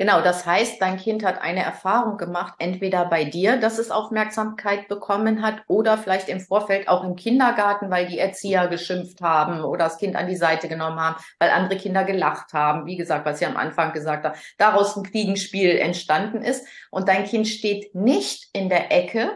Genau, 0.00 0.22
das 0.22 0.46
heißt, 0.46 0.80
dein 0.80 0.96
Kind 0.96 1.22
hat 1.26 1.42
eine 1.42 1.62
Erfahrung 1.62 2.16
gemacht, 2.16 2.54
entweder 2.58 3.04
bei 3.04 3.24
dir, 3.24 3.58
dass 3.58 3.78
es 3.78 3.90
Aufmerksamkeit 3.90 4.88
bekommen 4.88 5.42
hat, 5.42 5.62
oder 5.66 5.98
vielleicht 5.98 6.30
im 6.30 6.40
Vorfeld 6.40 6.88
auch 6.88 7.04
im 7.04 7.16
Kindergarten, 7.16 7.90
weil 7.90 8.06
die 8.06 8.18
Erzieher 8.18 8.68
geschimpft 8.68 9.20
haben 9.20 9.60
oder 9.60 9.84
das 9.84 9.98
Kind 9.98 10.16
an 10.16 10.26
die 10.26 10.36
Seite 10.36 10.68
genommen 10.68 10.98
haben, 10.98 11.16
weil 11.38 11.50
andere 11.50 11.76
Kinder 11.78 12.04
gelacht 12.04 12.54
haben. 12.54 12.86
Wie 12.86 12.96
gesagt, 12.96 13.26
was 13.26 13.42
ich 13.42 13.46
am 13.46 13.58
Anfang 13.58 13.92
gesagt 13.92 14.24
habe, 14.24 14.38
daraus 14.56 14.96
ein 14.96 15.02
Kriegenspiel 15.02 15.76
entstanden 15.76 16.40
ist. 16.40 16.66
Und 16.90 17.08
dein 17.08 17.26
Kind 17.26 17.46
steht 17.46 17.94
nicht 17.94 18.48
in 18.54 18.70
der 18.70 18.90
Ecke 18.90 19.30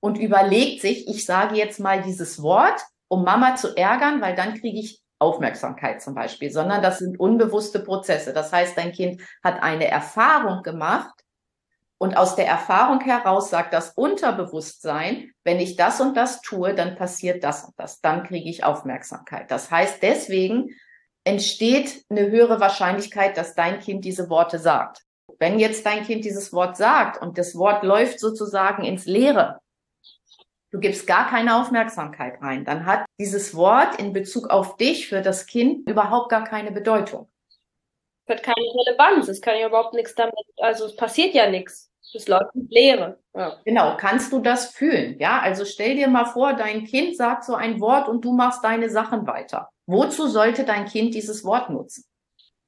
und 0.00 0.16
überlegt 0.16 0.80
sich, 0.80 1.06
ich 1.06 1.26
sage 1.26 1.54
jetzt 1.56 1.80
mal 1.80 2.00
dieses 2.00 2.40
Wort, 2.42 2.80
um 3.08 3.24
Mama 3.24 3.56
zu 3.56 3.76
ärgern, 3.76 4.22
weil 4.22 4.34
dann 4.34 4.54
kriege 4.54 4.78
ich 4.78 5.02
Aufmerksamkeit 5.18 6.00
zum 6.00 6.14
Beispiel, 6.14 6.50
sondern 6.50 6.82
das 6.82 6.98
sind 6.98 7.18
unbewusste 7.18 7.80
Prozesse. 7.80 8.32
Das 8.32 8.52
heißt, 8.52 8.76
dein 8.78 8.92
Kind 8.92 9.22
hat 9.42 9.62
eine 9.62 9.88
Erfahrung 9.88 10.62
gemacht 10.62 11.24
und 11.98 12.16
aus 12.16 12.36
der 12.36 12.46
Erfahrung 12.46 13.00
heraus 13.00 13.50
sagt 13.50 13.74
das 13.74 13.90
Unterbewusstsein, 13.90 15.32
wenn 15.42 15.58
ich 15.58 15.74
das 15.74 16.00
und 16.00 16.16
das 16.16 16.40
tue, 16.40 16.74
dann 16.74 16.94
passiert 16.94 17.42
das 17.42 17.64
und 17.64 17.74
das, 17.76 18.00
dann 18.00 18.22
kriege 18.22 18.48
ich 18.48 18.62
Aufmerksamkeit. 18.62 19.50
Das 19.50 19.70
heißt, 19.70 20.00
deswegen 20.02 20.70
entsteht 21.24 22.04
eine 22.08 22.30
höhere 22.30 22.60
Wahrscheinlichkeit, 22.60 23.36
dass 23.36 23.54
dein 23.54 23.80
Kind 23.80 24.04
diese 24.04 24.30
Worte 24.30 24.60
sagt. 24.60 25.02
Wenn 25.40 25.58
jetzt 25.58 25.84
dein 25.84 26.04
Kind 26.04 26.24
dieses 26.24 26.52
Wort 26.52 26.76
sagt 26.76 27.20
und 27.20 27.36
das 27.36 27.56
Wort 27.56 27.82
läuft 27.82 28.20
sozusagen 28.20 28.84
ins 28.84 29.04
Leere, 29.04 29.58
du 30.70 30.80
gibst 30.80 31.06
gar 31.06 31.28
keine 31.28 31.60
Aufmerksamkeit 31.60 32.40
rein, 32.42 32.64
dann 32.64 32.86
hat 32.86 33.04
dieses 33.18 33.54
Wort 33.54 33.98
in 33.98 34.12
Bezug 34.12 34.50
auf 34.50 34.76
dich 34.76 35.08
für 35.08 35.22
das 35.22 35.46
Kind 35.46 35.88
überhaupt 35.88 36.30
gar 36.30 36.44
keine 36.44 36.70
Bedeutung. 36.70 37.28
Es 38.26 38.36
hat 38.36 38.42
keine 38.42 38.56
Relevanz, 38.56 39.28
es 39.28 39.40
kann 39.40 39.58
ja 39.58 39.68
überhaupt 39.68 39.94
nichts 39.94 40.14
damit, 40.14 40.34
also 40.58 40.84
es 40.86 40.96
passiert 40.96 41.34
ja 41.34 41.50
nichts. 41.50 41.88
Es 42.14 42.26
läuft 42.26 42.54
ins 42.54 42.70
Leere. 42.70 43.18
Ja. 43.34 43.58
Genau, 43.66 43.96
kannst 43.98 44.32
du 44.32 44.40
das 44.40 44.70
fühlen? 44.70 45.18
Ja, 45.18 45.40
also 45.40 45.66
stell 45.66 45.94
dir 45.94 46.08
mal 46.08 46.24
vor, 46.24 46.54
dein 46.54 46.84
Kind 46.84 47.16
sagt 47.16 47.44
so 47.44 47.54
ein 47.54 47.80
Wort 47.80 48.08
und 48.08 48.24
du 48.24 48.32
machst 48.32 48.64
deine 48.64 48.88
Sachen 48.88 49.26
weiter. 49.26 49.68
Wozu 49.86 50.26
sollte 50.26 50.64
dein 50.64 50.86
Kind 50.86 51.14
dieses 51.14 51.44
Wort 51.44 51.68
nutzen? 51.68 52.04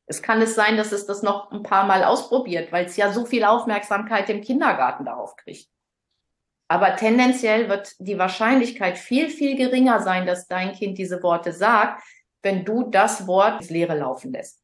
Es 0.07 0.23
kann 0.23 0.42
es 0.42 0.54
sein, 0.54 0.76
dass 0.76 0.92
es 0.92 1.07
das 1.07 1.23
noch 1.23 1.52
ein 1.52 1.62
paar 1.62 1.87
Mal 1.87 2.04
ausprobiert, 2.04 2.73
weil 2.73 2.85
es 2.85 2.97
ja 2.97 3.12
so 3.12 3.25
viel 3.25 3.45
Aufmerksamkeit 3.45 4.28
im 4.28 4.42
Kindergarten 4.42 5.04
darauf 5.04 5.37
kriegt. 5.37 5.69
Aber 6.70 6.94
tendenziell 6.94 7.68
wird 7.68 7.96
die 7.98 8.16
Wahrscheinlichkeit 8.16 8.96
viel, 8.96 9.28
viel 9.28 9.56
geringer 9.56 10.02
sein, 10.02 10.24
dass 10.24 10.46
dein 10.46 10.72
Kind 10.72 10.98
diese 10.98 11.20
Worte 11.20 11.52
sagt, 11.52 12.00
wenn 12.42 12.64
du 12.64 12.88
das 12.88 13.26
Wort 13.26 13.60
ins 13.60 13.70
Leere 13.70 13.98
laufen 13.98 14.32
lässt. 14.32 14.62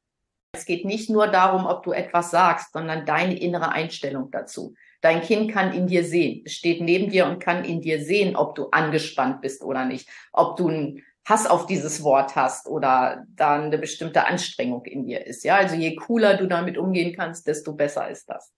Es 0.53 0.67
geht 0.67 0.85
nicht 0.85 1.11
nur 1.11 1.27
darum, 1.27 1.67
ob 1.67 1.83
du 1.83 1.91
etwas 1.91 2.31
sagst, 2.31 2.73
sondern 2.73 3.07
deine 3.07 3.37
innere 3.37 3.73
Einstellung 3.73 4.31
dazu. 4.31 4.75
Dein 5.01 5.21
Kind 5.21 5.51
kann 5.51 5.75
in 5.75 5.89
dir 5.89 6.05
sehen, 6.05 6.47
steht 6.47 6.81
neben 6.81 7.11
dir 7.11 7.27
und 7.27 7.41
kann 7.41 7.65
in 7.65 7.81
dir 7.81 8.01
sehen, 8.01 8.37
ob 8.37 8.55
du 8.55 8.69
angespannt 8.71 9.41
bist 9.41 9.65
oder 9.65 9.85
nicht, 9.85 10.09
ob 10.33 10.57
du 10.57 10.69
einen 10.69 11.03
Hass 11.25 11.45
auf 11.45 11.67
dieses 11.67 12.05
Wort 12.05 12.37
hast 12.37 12.69
oder 12.69 13.27
da 13.35 13.57
eine 13.57 13.79
bestimmte 13.79 14.27
Anstrengung 14.27 14.85
in 14.85 15.07
dir 15.07 15.27
ist. 15.27 15.43
Ja, 15.43 15.57
also 15.57 15.75
je 15.75 15.97
cooler 15.97 16.37
du 16.37 16.47
damit 16.47 16.79
umgehen 16.79 17.17
kannst, 17.17 17.49
desto 17.49 17.73
besser 17.75 18.09
ist 18.09 18.31
das. 18.31 18.53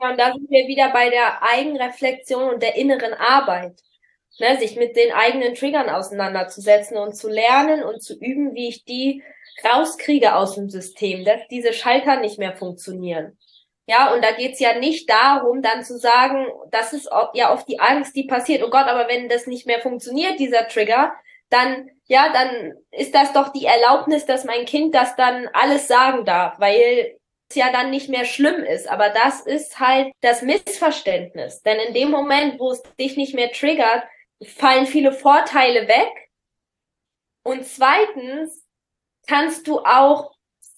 Ja, 0.00 0.10
und 0.10 0.18
da 0.18 0.32
sind 0.32 0.50
wir 0.50 0.66
wieder 0.66 0.92
bei 0.92 1.10
der 1.10 1.42
Eigenreflexion 1.42 2.54
und 2.54 2.62
der 2.62 2.76
inneren 2.76 3.14
Arbeit. 3.14 3.80
Ne, 4.38 4.58
sich 4.58 4.76
mit 4.76 4.96
den 4.96 5.12
eigenen 5.12 5.54
Triggern 5.54 5.88
auseinanderzusetzen 5.88 6.98
und 6.98 7.16
zu 7.16 7.28
lernen 7.30 7.82
und 7.82 8.02
zu 8.02 8.14
üben, 8.18 8.54
wie 8.54 8.68
ich 8.68 8.84
die 8.84 9.22
rauskriege 9.64 10.34
aus 10.34 10.56
dem 10.56 10.68
System, 10.68 11.24
dass 11.24 11.40
diese 11.50 11.72
Schalter 11.72 12.20
nicht 12.20 12.38
mehr 12.38 12.54
funktionieren. 12.54 13.38
Ja, 13.86 14.12
und 14.12 14.22
da 14.22 14.32
geht's 14.32 14.60
ja 14.60 14.78
nicht 14.78 15.08
darum, 15.08 15.62
dann 15.62 15.84
zu 15.84 15.96
sagen, 15.96 16.46
das 16.70 16.92
ist 16.92 17.08
ja 17.34 17.52
oft 17.52 17.66
die 17.68 17.80
Angst, 17.80 18.14
die 18.16 18.24
passiert. 18.24 18.62
Oh 18.62 18.68
Gott, 18.68 18.86
aber 18.88 19.08
wenn 19.08 19.28
das 19.28 19.46
nicht 19.46 19.66
mehr 19.66 19.80
funktioniert, 19.80 20.38
dieser 20.38 20.68
Trigger, 20.68 21.12
dann, 21.48 21.88
ja, 22.06 22.32
dann 22.32 22.74
ist 22.90 23.14
das 23.14 23.32
doch 23.32 23.52
die 23.52 23.64
Erlaubnis, 23.64 24.26
dass 24.26 24.44
mein 24.44 24.66
Kind 24.66 24.94
das 24.94 25.16
dann 25.16 25.48
alles 25.52 25.86
sagen 25.88 26.24
darf, 26.24 26.58
weil 26.58 27.16
ja 27.54 27.70
dann 27.70 27.90
nicht 27.90 28.08
mehr 28.08 28.24
schlimm 28.24 28.64
ist. 28.64 28.88
Aber 28.88 29.10
das 29.10 29.40
ist 29.42 29.78
halt 29.78 30.12
das 30.20 30.42
Missverständnis. 30.42 31.62
Denn 31.62 31.78
in 31.78 31.94
dem 31.94 32.10
Moment, 32.10 32.58
wo 32.58 32.72
es 32.72 32.82
dich 32.98 33.16
nicht 33.16 33.34
mehr 33.34 33.52
triggert, 33.52 34.04
fallen 34.42 34.86
viele 34.86 35.12
Vorteile 35.12 35.88
weg. 35.88 36.30
Und 37.42 37.64
zweitens 37.64 38.64
kannst 39.26 39.68
du 39.68 39.80
auch 39.80 40.32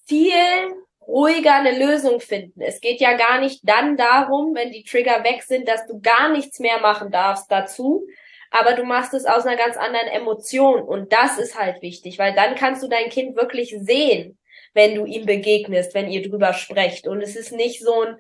viel 0.06 0.74
ruhiger 1.06 1.54
eine 1.54 1.78
Lösung 1.78 2.20
finden. 2.20 2.60
Es 2.60 2.80
geht 2.80 3.00
ja 3.00 3.14
gar 3.16 3.40
nicht 3.40 3.60
dann 3.62 3.96
darum, 3.96 4.54
wenn 4.54 4.70
die 4.70 4.84
Trigger 4.84 5.24
weg 5.24 5.42
sind, 5.42 5.66
dass 5.66 5.86
du 5.86 6.00
gar 6.00 6.28
nichts 6.28 6.58
mehr 6.58 6.80
machen 6.80 7.10
darfst 7.10 7.50
dazu. 7.50 8.06
aber 8.50 8.72
du 8.74 8.84
machst 8.84 9.14
es 9.14 9.26
aus 9.26 9.46
einer 9.46 9.56
ganz 9.56 9.76
anderen 9.76 10.08
Emotion 10.08 10.82
und 10.82 11.12
das 11.12 11.38
ist 11.38 11.58
halt 11.58 11.82
wichtig, 11.82 12.18
weil 12.18 12.34
dann 12.34 12.54
kannst 12.54 12.82
du 12.82 12.88
dein 12.88 13.10
Kind 13.10 13.36
wirklich 13.36 13.74
sehen, 13.78 14.38
wenn 14.74 14.94
du 14.94 15.04
ihm 15.04 15.26
begegnest, 15.26 15.94
wenn 15.94 16.10
ihr 16.10 16.28
drüber 16.28 16.52
sprecht 16.52 17.06
und 17.06 17.20
es 17.22 17.36
ist 17.36 17.52
nicht 17.52 17.82
so 17.82 18.02
ein 18.02 18.16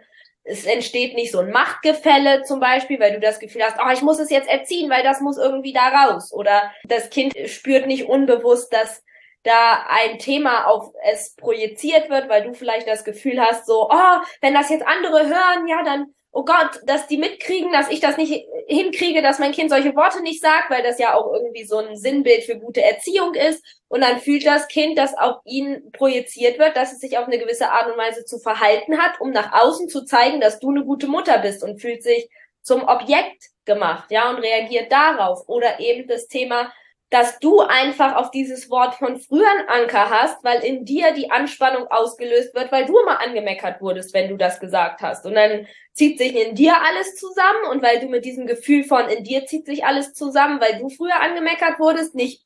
es 0.48 0.64
entsteht 0.64 1.14
nicht 1.14 1.30
so 1.30 1.40
ein 1.40 1.50
Machtgefälle 1.50 2.42
zum 2.42 2.58
Beispiel, 2.58 2.98
weil 2.98 3.12
du 3.12 3.20
das 3.20 3.38
Gefühl 3.38 3.62
hast, 3.62 3.76
oh, 3.78 3.90
ich 3.92 4.00
muss 4.00 4.18
es 4.18 4.30
jetzt 4.30 4.48
erziehen, 4.48 4.88
weil 4.88 5.02
das 5.02 5.20
muss 5.20 5.36
irgendwie 5.36 5.74
da 5.74 5.88
raus. 5.88 6.32
Oder 6.32 6.72
das 6.84 7.10
Kind 7.10 7.34
spürt 7.46 7.86
nicht 7.86 8.06
unbewusst, 8.06 8.72
dass 8.72 9.04
da 9.42 9.84
ein 9.88 10.18
Thema 10.18 10.66
auf 10.66 10.92
es 11.04 11.34
projiziert 11.36 12.10
wird, 12.10 12.28
weil 12.28 12.44
du 12.44 12.54
vielleicht 12.54 12.88
das 12.88 13.04
Gefühl 13.04 13.40
hast, 13.40 13.66
so, 13.66 13.88
oh, 13.90 14.18
wenn 14.40 14.54
das 14.54 14.70
jetzt 14.70 14.86
andere 14.86 15.26
hören, 15.26 15.66
ja, 15.68 15.82
dann 15.84 16.14
oh 16.38 16.44
Gott, 16.44 16.80
dass 16.84 17.08
die 17.08 17.16
mitkriegen, 17.16 17.72
dass 17.72 17.90
ich 17.90 17.98
das 17.98 18.16
nicht 18.16 18.46
hinkriege, 18.68 19.22
dass 19.22 19.40
mein 19.40 19.50
Kind 19.50 19.70
solche 19.70 19.96
Worte 19.96 20.22
nicht 20.22 20.40
sagt, 20.40 20.70
weil 20.70 20.84
das 20.84 21.00
ja 21.00 21.14
auch 21.14 21.32
irgendwie 21.32 21.64
so 21.64 21.78
ein 21.78 21.96
Sinnbild 21.96 22.44
für 22.44 22.56
gute 22.56 22.80
Erziehung 22.80 23.34
ist. 23.34 23.60
Und 23.88 24.02
dann 24.02 24.20
fühlt 24.20 24.46
das 24.46 24.68
Kind, 24.68 24.96
dass 24.98 25.18
auf 25.18 25.40
ihn 25.44 25.90
projiziert 25.90 26.60
wird, 26.60 26.76
dass 26.76 26.92
es 26.92 27.00
sich 27.00 27.18
auf 27.18 27.26
eine 27.26 27.40
gewisse 27.40 27.72
Art 27.72 27.90
und 27.90 27.98
Weise 27.98 28.24
zu 28.24 28.38
verhalten 28.38 28.98
hat, 28.98 29.20
um 29.20 29.32
nach 29.32 29.52
außen 29.52 29.88
zu 29.88 30.04
zeigen, 30.04 30.40
dass 30.40 30.60
du 30.60 30.70
eine 30.70 30.84
gute 30.84 31.08
Mutter 31.08 31.38
bist 31.38 31.64
und 31.64 31.80
fühlt 31.80 32.04
sich 32.04 32.28
zum 32.62 32.84
Objekt 32.86 33.46
gemacht, 33.64 34.08
ja, 34.12 34.30
und 34.30 34.36
reagiert 34.36 34.92
darauf. 34.92 35.48
Oder 35.48 35.80
eben 35.80 36.06
das 36.06 36.28
Thema, 36.28 36.72
dass 37.10 37.38
du 37.38 37.60
einfach 37.60 38.16
auf 38.16 38.30
dieses 38.30 38.68
Wort 38.68 38.96
von 38.96 39.18
früher 39.18 39.48
einen 39.50 39.68
Anker 39.68 40.10
hast, 40.10 40.44
weil 40.44 40.62
in 40.62 40.84
dir 40.84 41.12
die 41.12 41.30
Anspannung 41.30 41.86
ausgelöst 41.86 42.54
wird, 42.54 42.70
weil 42.70 42.84
du 42.84 42.98
immer 42.98 43.20
angemeckert 43.20 43.80
wurdest, 43.80 44.12
wenn 44.12 44.28
du 44.28 44.36
das 44.36 44.60
gesagt 44.60 45.00
hast. 45.00 45.24
Und 45.24 45.34
dann 45.34 45.66
zieht 45.94 46.18
sich 46.18 46.36
in 46.36 46.54
dir 46.54 46.74
alles 46.82 47.16
zusammen 47.16 47.64
und 47.70 47.82
weil 47.82 48.00
du 48.00 48.08
mit 48.08 48.26
diesem 48.26 48.46
Gefühl 48.46 48.84
von 48.84 49.08
in 49.08 49.24
dir 49.24 49.46
zieht 49.46 49.64
sich 49.64 49.86
alles 49.86 50.12
zusammen, 50.12 50.60
weil 50.60 50.78
du 50.78 50.90
früher 50.90 51.20
angemeckert 51.20 51.78
wurdest, 51.78 52.14
nicht 52.14 52.44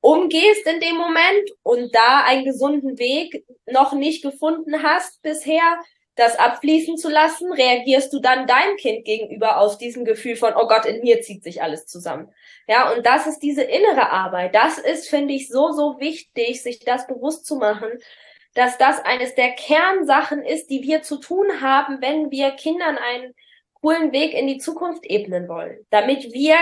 umgehst 0.00 0.66
in 0.66 0.78
dem 0.80 0.96
Moment 0.96 1.50
und 1.62 1.94
da 1.94 2.22
einen 2.24 2.44
gesunden 2.44 2.98
Weg 2.98 3.44
noch 3.66 3.92
nicht 3.94 4.22
gefunden 4.22 4.82
hast 4.82 5.22
bisher, 5.22 5.80
das 6.16 6.38
abfließen 6.38 6.96
zu 6.96 7.10
lassen, 7.10 7.52
reagierst 7.52 8.12
du 8.12 8.20
dann 8.20 8.46
deinem 8.46 8.76
Kind 8.76 9.04
gegenüber 9.04 9.58
aus 9.58 9.76
diesem 9.76 10.04
Gefühl 10.06 10.34
von, 10.34 10.54
oh 10.56 10.66
Gott, 10.66 10.86
in 10.86 11.02
mir 11.02 11.20
zieht 11.20 11.44
sich 11.44 11.62
alles 11.62 11.86
zusammen. 11.86 12.32
Ja, 12.66 12.92
und 12.92 13.04
das 13.04 13.26
ist 13.26 13.40
diese 13.40 13.62
innere 13.62 14.10
Arbeit. 14.10 14.54
Das 14.54 14.78
ist, 14.78 15.08
finde 15.08 15.34
ich, 15.34 15.48
so, 15.48 15.72
so 15.72 16.00
wichtig, 16.00 16.62
sich 16.62 16.80
das 16.80 17.06
bewusst 17.06 17.44
zu 17.44 17.56
machen, 17.56 17.90
dass 18.54 18.78
das 18.78 19.04
eines 19.04 19.34
der 19.34 19.50
Kernsachen 19.50 20.42
ist, 20.42 20.70
die 20.70 20.82
wir 20.82 21.02
zu 21.02 21.18
tun 21.18 21.60
haben, 21.60 22.00
wenn 22.00 22.30
wir 22.30 22.52
Kindern 22.52 22.96
einen 22.96 23.34
coolen 23.74 24.12
Weg 24.12 24.32
in 24.32 24.46
die 24.46 24.56
Zukunft 24.56 25.04
ebnen 25.04 25.48
wollen. 25.48 25.84
Damit 25.90 26.32
wir 26.32 26.56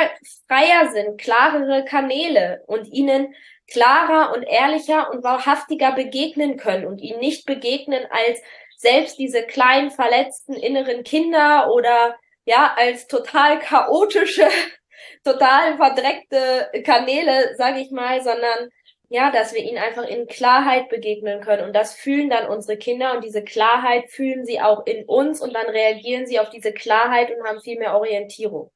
freier 0.48 0.90
sind, 0.90 1.16
klarere 1.18 1.84
Kanäle 1.84 2.64
und 2.66 2.88
ihnen 2.88 3.34
klarer 3.70 4.34
und 4.34 4.42
ehrlicher 4.42 5.10
und 5.10 5.22
wahrhaftiger 5.22 5.92
begegnen 5.92 6.56
können 6.56 6.84
und 6.86 7.00
ihnen 7.00 7.20
nicht 7.20 7.46
begegnen 7.46 8.04
als 8.10 8.40
selbst 8.76 9.18
diese 9.18 9.42
kleinen 9.42 9.90
verletzten 9.90 10.54
inneren 10.54 11.04
Kinder 11.04 11.72
oder 11.72 12.16
ja 12.44 12.74
als 12.76 13.06
total 13.06 13.58
chaotische, 13.58 14.48
total 15.24 15.76
verdreckte 15.76 16.70
Kanäle, 16.84 17.54
sage 17.56 17.80
ich 17.80 17.90
mal, 17.90 18.22
sondern 18.22 18.70
ja, 19.08 19.30
dass 19.30 19.54
wir 19.54 19.62
ihnen 19.62 19.78
einfach 19.78 20.06
in 20.08 20.26
Klarheit 20.26 20.88
begegnen 20.88 21.40
können 21.40 21.64
und 21.64 21.72
das 21.74 21.94
fühlen 21.94 22.30
dann 22.30 22.48
unsere 22.48 22.78
Kinder 22.78 23.14
und 23.14 23.22
diese 23.22 23.44
Klarheit 23.44 24.10
fühlen 24.10 24.44
sie 24.44 24.60
auch 24.60 24.86
in 24.86 25.04
uns 25.04 25.40
und 25.40 25.54
dann 25.54 25.66
reagieren 25.66 26.26
sie 26.26 26.40
auf 26.40 26.50
diese 26.50 26.72
Klarheit 26.72 27.30
und 27.30 27.46
haben 27.46 27.60
viel 27.60 27.78
mehr 27.78 27.94
Orientierung. 27.94 28.72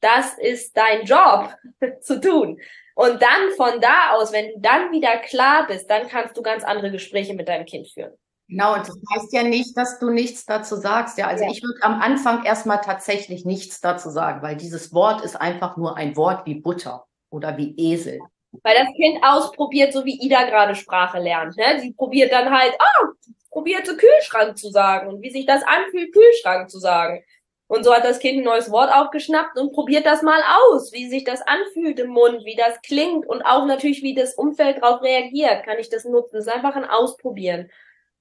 Das 0.00 0.38
ist 0.38 0.76
dein 0.76 1.04
Job 1.04 1.54
zu 2.00 2.20
tun. 2.20 2.60
Und 2.94 3.20
dann 3.20 3.50
von 3.56 3.80
da 3.80 4.12
aus, 4.12 4.32
wenn 4.32 4.48
du 4.48 4.60
dann 4.60 4.92
wieder 4.92 5.18
klar 5.18 5.66
bist, 5.66 5.90
dann 5.90 6.08
kannst 6.08 6.36
du 6.36 6.42
ganz 6.42 6.64
andere 6.64 6.90
Gespräche 6.90 7.34
mit 7.34 7.48
deinem 7.48 7.66
Kind 7.66 7.88
führen. 7.88 8.16
Genau, 8.48 8.74
und 8.74 8.86
das 8.86 8.96
heißt 9.14 9.32
ja 9.32 9.42
nicht, 9.42 9.76
dass 9.76 9.98
du 9.98 10.10
nichts 10.10 10.44
dazu 10.44 10.76
sagst. 10.76 11.18
Ja, 11.18 11.26
also 11.26 11.44
ja. 11.44 11.50
ich 11.50 11.62
würde 11.62 11.82
am 11.82 12.00
Anfang 12.00 12.44
erstmal 12.44 12.80
tatsächlich 12.80 13.44
nichts 13.44 13.80
dazu 13.80 14.08
sagen, 14.08 14.40
weil 14.42 14.56
dieses 14.56 14.94
Wort 14.94 15.24
ist 15.24 15.40
einfach 15.40 15.76
nur 15.76 15.96
ein 15.96 16.16
Wort 16.16 16.46
wie 16.46 16.54
Butter 16.54 17.06
oder 17.30 17.56
wie 17.56 17.74
Esel. 17.76 18.20
Weil 18.62 18.76
das 18.76 18.88
Kind 18.94 19.22
ausprobiert, 19.22 19.92
so 19.92 20.04
wie 20.04 20.20
Ida 20.20 20.44
gerade 20.44 20.76
Sprache 20.76 21.18
lernt. 21.18 21.56
Ne? 21.56 21.80
Sie 21.80 21.92
probiert 21.92 22.32
dann 22.32 22.56
halt, 22.56 22.72
ah, 22.78 23.08
probiert 23.50 23.84
so 23.84 23.96
Kühlschrank 23.96 24.56
zu 24.56 24.70
sagen 24.70 25.08
und 25.08 25.22
wie 25.22 25.30
sich 25.30 25.44
das 25.44 25.62
anfühlt, 25.64 26.12
Kühlschrank 26.12 26.70
zu 26.70 26.78
sagen. 26.78 27.24
Und 27.68 27.84
so 27.84 27.92
hat 27.92 28.04
das 28.04 28.20
Kind 28.20 28.38
ein 28.38 28.44
neues 28.44 28.70
Wort 28.70 28.94
aufgeschnappt 28.94 29.58
und 29.58 29.72
probiert 29.72 30.06
das 30.06 30.22
mal 30.22 30.40
aus, 30.60 30.92
wie 30.92 31.08
sich 31.08 31.24
das 31.24 31.42
anfühlt 31.42 31.98
im 31.98 32.10
Mund, 32.10 32.44
wie 32.44 32.54
das 32.54 32.80
klingt 32.82 33.26
und 33.26 33.42
auch 33.42 33.66
natürlich, 33.66 34.04
wie 34.04 34.14
das 34.14 34.34
Umfeld 34.34 34.80
darauf 34.80 35.02
reagiert. 35.02 35.64
Kann 35.64 35.78
ich 35.80 35.88
das 35.88 36.04
nutzen? 36.04 36.36
Das 36.36 36.46
ist 36.46 36.52
einfach 36.52 36.76
ein 36.76 36.84
Ausprobieren 36.84 37.68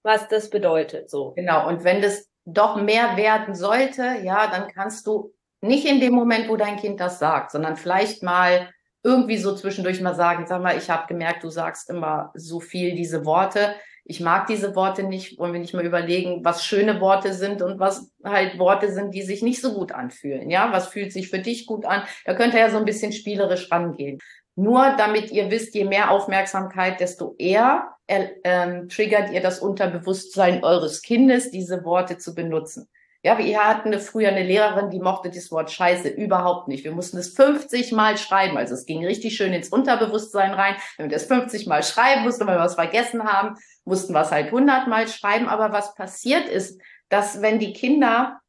was 0.05 0.27
das 0.27 0.49
bedeutet. 0.49 1.09
So. 1.09 1.31
Genau. 1.31 1.67
Und 1.67 1.83
wenn 1.83 2.01
das 2.01 2.29
doch 2.45 2.81
mehr 2.81 3.17
werden 3.17 3.55
sollte, 3.55 4.17
ja, 4.23 4.47
dann 4.47 4.71
kannst 4.71 5.07
du 5.07 5.33
nicht 5.61 5.85
in 5.85 5.99
dem 5.99 6.13
Moment, 6.13 6.47
wo 6.47 6.55
dein 6.55 6.77
Kind 6.77 6.99
das 6.99 7.17
sagt, 7.17 7.51
sondern 7.51 7.75
vielleicht 7.75 8.21
mal 8.21 8.69
irgendwie 9.03 9.37
so 9.37 9.55
zwischendurch 9.55 9.99
mal 10.01 10.15
sagen, 10.15 10.45
sag 10.47 10.61
mal, 10.61 10.77
ich 10.77 10.89
habe 10.89 11.07
gemerkt, 11.07 11.43
du 11.43 11.49
sagst 11.49 11.89
immer 11.89 12.31
so 12.35 12.59
viel 12.59 12.95
diese 12.95 13.25
Worte. 13.25 13.75
Ich 14.03 14.19
mag 14.19 14.45
diese 14.45 14.75
Worte 14.75 15.03
nicht. 15.03 15.39
Wollen 15.39 15.53
wir 15.53 15.59
nicht 15.59 15.73
mal 15.73 15.85
überlegen, 15.85 16.45
was 16.45 16.63
schöne 16.63 17.01
Worte 17.01 17.33
sind 17.33 17.63
und 17.63 17.79
was 17.79 18.11
halt 18.23 18.59
Worte 18.59 18.91
sind, 18.91 19.15
die 19.15 19.23
sich 19.23 19.41
nicht 19.41 19.61
so 19.61 19.73
gut 19.73 19.91
anfühlen. 19.91 20.51
Ja, 20.51 20.71
was 20.71 20.87
fühlt 20.87 21.11
sich 21.11 21.29
für 21.29 21.39
dich 21.39 21.65
gut 21.65 21.85
an? 21.85 22.03
Da 22.25 22.35
könnt 22.35 22.53
ihr 22.53 22.59
ja 22.59 22.69
so 22.69 22.77
ein 22.77 22.85
bisschen 22.85 23.11
spielerisch 23.11 23.71
rangehen. 23.71 24.19
Nur 24.55 24.95
damit 24.97 25.31
ihr 25.31 25.49
wisst, 25.49 25.73
je 25.73 25.85
mehr 25.85 26.11
Aufmerksamkeit, 26.11 26.99
desto 26.99 27.35
eher 27.37 27.94
ähm, 28.07 28.89
triggert 28.89 29.31
ihr 29.31 29.41
das 29.41 29.59
Unterbewusstsein 29.59 30.63
eures 30.63 31.01
Kindes, 31.01 31.51
diese 31.51 31.83
Worte 31.83 32.17
zu 32.17 32.35
benutzen. 32.35 32.87
Ja, 33.23 33.39
wir 33.39 33.59
hatten 33.65 33.99
früher 33.99 34.29
eine 34.29 34.43
Lehrerin, 34.43 34.91
die 34.91 34.99
mochte 34.99 35.31
das 35.31 35.49
Wort 35.51 35.71
Scheiße 35.71 36.09
überhaupt 36.09 36.67
nicht. 36.67 36.83
Wir 36.83 36.91
mussten 36.91 37.17
es 37.17 37.29
50 37.29 37.91
Mal 37.91 38.19
schreiben. 38.19 38.55
Also 38.55 38.75
es 38.75 38.85
ging 38.85 39.03
richtig 39.03 39.35
schön 39.35 39.51
ins 39.51 39.69
Unterbewusstsein 39.69 40.53
rein. 40.53 40.75
Wenn 40.97 41.09
wir 41.09 41.15
das 41.17 41.25
50 41.25 41.65
Mal 41.65 41.81
schreiben 41.81 42.21
mussten, 42.21 42.45
weil 42.45 42.57
wir 42.57 42.63
was 42.63 42.75
vergessen 42.75 43.23
haben, 43.23 43.55
mussten 43.83 44.13
wir 44.13 44.21
es 44.21 44.29
halt 44.29 44.47
100 44.47 44.87
Mal 44.87 45.07
schreiben. 45.07 45.47
Aber 45.47 45.71
was 45.71 45.95
passiert 45.95 46.47
ist, 46.47 46.79
dass 47.09 47.41
wenn 47.41 47.57
die 47.57 47.73
Kinder 47.73 48.41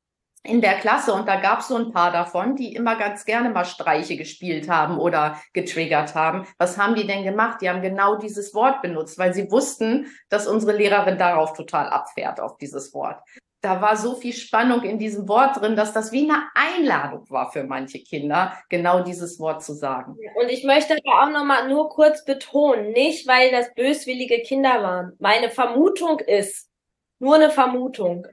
in 0.47 0.61
der 0.61 0.79
Klasse 0.79 1.12
und 1.12 1.29
da 1.29 1.37
gab 1.37 1.61
es 1.61 1.69
so 1.69 1.76
ein 1.76 1.93
paar 1.93 2.12
davon, 2.12 2.57
die 2.57 2.75
immer 2.75 2.97
ganz 2.97 3.25
gerne 3.25 3.50
mal 3.50 3.65
Streiche 3.65 4.17
gespielt 4.17 4.69
haben 4.69 4.99
oder 4.99 5.41
getriggert 5.53 6.15
haben. 6.15 6.47
Was 6.59 6.79
haben 6.79 6.95
die 6.95 7.07
denn 7.07 7.25
gemacht? 7.25 7.61
Die 7.61 7.69
haben 7.69 7.83
genau 7.83 8.17
dieses 8.17 8.55
Wort 8.55 8.81
benutzt, 8.83 9.19
weil 9.19 9.35
sie 9.35 9.50
wussten, 9.50 10.07
dass 10.29 10.47
unsere 10.47 10.76
Lehrerin 10.76 11.19
darauf 11.19 11.53
total 11.53 11.88
abfährt, 11.88 12.41
auf 12.41 12.57
dieses 12.57 12.95
Wort. 12.95 13.21
Da 13.62 13.81
war 13.81 13.97
so 13.97 14.15
viel 14.15 14.33
Spannung 14.33 14.83
in 14.83 14.99
diesem 14.99 15.29
Wort 15.29 15.61
drin, 15.61 15.75
dass 15.75 15.93
das 15.93 16.12
wie 16.12 16.31
eine 16.31 16.45
Einladung 16.55 17.29
war 17.31 17.50
für 17.50 17.65
manche 17.65 17.99
Kinder, 17.99 18.53
genau 18.69 19.00
dieses 19.00 19.41
Wort 19.41 19.62
zu 19.65 19.73
sagen. 19.73 20.17
Und 20.41 20.49
ich 20.50 20.62
möchte 20.62 20.97
da 21.05 21.25
auch 21.25 21.31
nochmal 21.31 21.69
nur 21.69 21.88
kurz 21.88 22.25
betonen, 22.25 22.93
nicht 22.93 23.26
weil 23.26 23.50
das 23.50 23.75
böswillige 23.75 24.41
Kinder 24.43 24.83
waren. 24.83 25.15
Meine 25.19 25.50
Vermutung 25.50 26.21
ist, 26.21 26.71
nur 27.19 27.37
eine 27.37 27.50
Vermutung, 27.50 28.26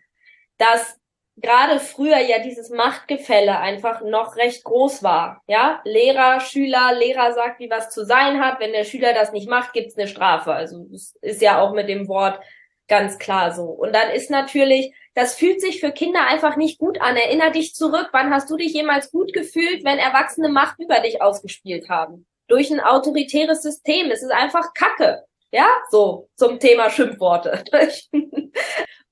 dass 0.58 1.00
gerade 1.38 1.80
früher 1.80 2.20
ja 2.20 2.40
dieses 2.40 2.70
Machtgefälle 2.70 3.60
einfach 3.60 4.02
noch 4.02 4.36
recht 4.36 4.64
groß 4.64 5.04
war. 5.04 5.42
Ja, 5.48 5.82
Lehrer, 5.84 6.40
Schüler, 6.40 6.94
Lehrer 6.94 7.34
sagt, 7.34 7.60
wie 7.60 7.70
was 7.70 7.90
zu 7.90 8.06
sein 8.06 8.40
hat. 8.40 8.60
Wenn 8.60 8.72
der 8.72 8.84
Schüler 8.84 9.14
das 9.14 9.32
nicht 9.32 9.50
macht, 9.50 9.74
gibt's 9.74 9.98
eine 9.98 10.08
Strafe. 10.08 10.54
Also 10.54 10.86
das 10.92 11.16
ist 11.22 11.42
ja 11.42 11.62
auch 11.62 11.74
mit 11.74 11.90
dem 11.90 12.08
Wort 12.08 12.40
ganz 12.88 13.18
klar 13.18 13.52
so. 13.52 13.66
Und 13.66 13.94
dann 13.94 14.12
ist 14.12 14.30
natürlich, 14.30 14.94
das 15.16 15.36
fühlt 15.36 15.62
sich 15.62 15.80
für 15.80 15.92
Kinder 15.92 16.28
einfach 16.28 16.56
nicht 16.56 16.78
gut 16.78 17.02
an. 17.02 17.16
Erinner 17.16 17.52
dich 17.52 17.74
zurück, 17.74 18.10
wann 18.12 18.32
hast 18.34 18.50
du 18.50 18.58
dich 18.58 18.74
jemals 18.74 19.12
gut 19.12 19.34
gefühlt, 19.34 19.84
wenn 19.84 19.98
Erwachsene 19.98 20.50
Macht 20.50 20.80
über 20.80 21.00
dich 21.00 21.22
ausgespielt 21.22 21.90
haben? 21.90 22.28
Durch 22.48 22.70
ein 22.72 22.82
autoritäres 22.82 23.64
System. 23.64 24.12
Es 24.12 24.22
ist 24.22 24.32
einfach 24.32 24.74
Kacke. 24.74 25.24
Ja, 25.52 25.68
so 25.90 26.30
zum 26.36 26.60
Thema 26.60 26.90
Schimpfworte. 26.90 27.64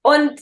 Und 0.04 0.42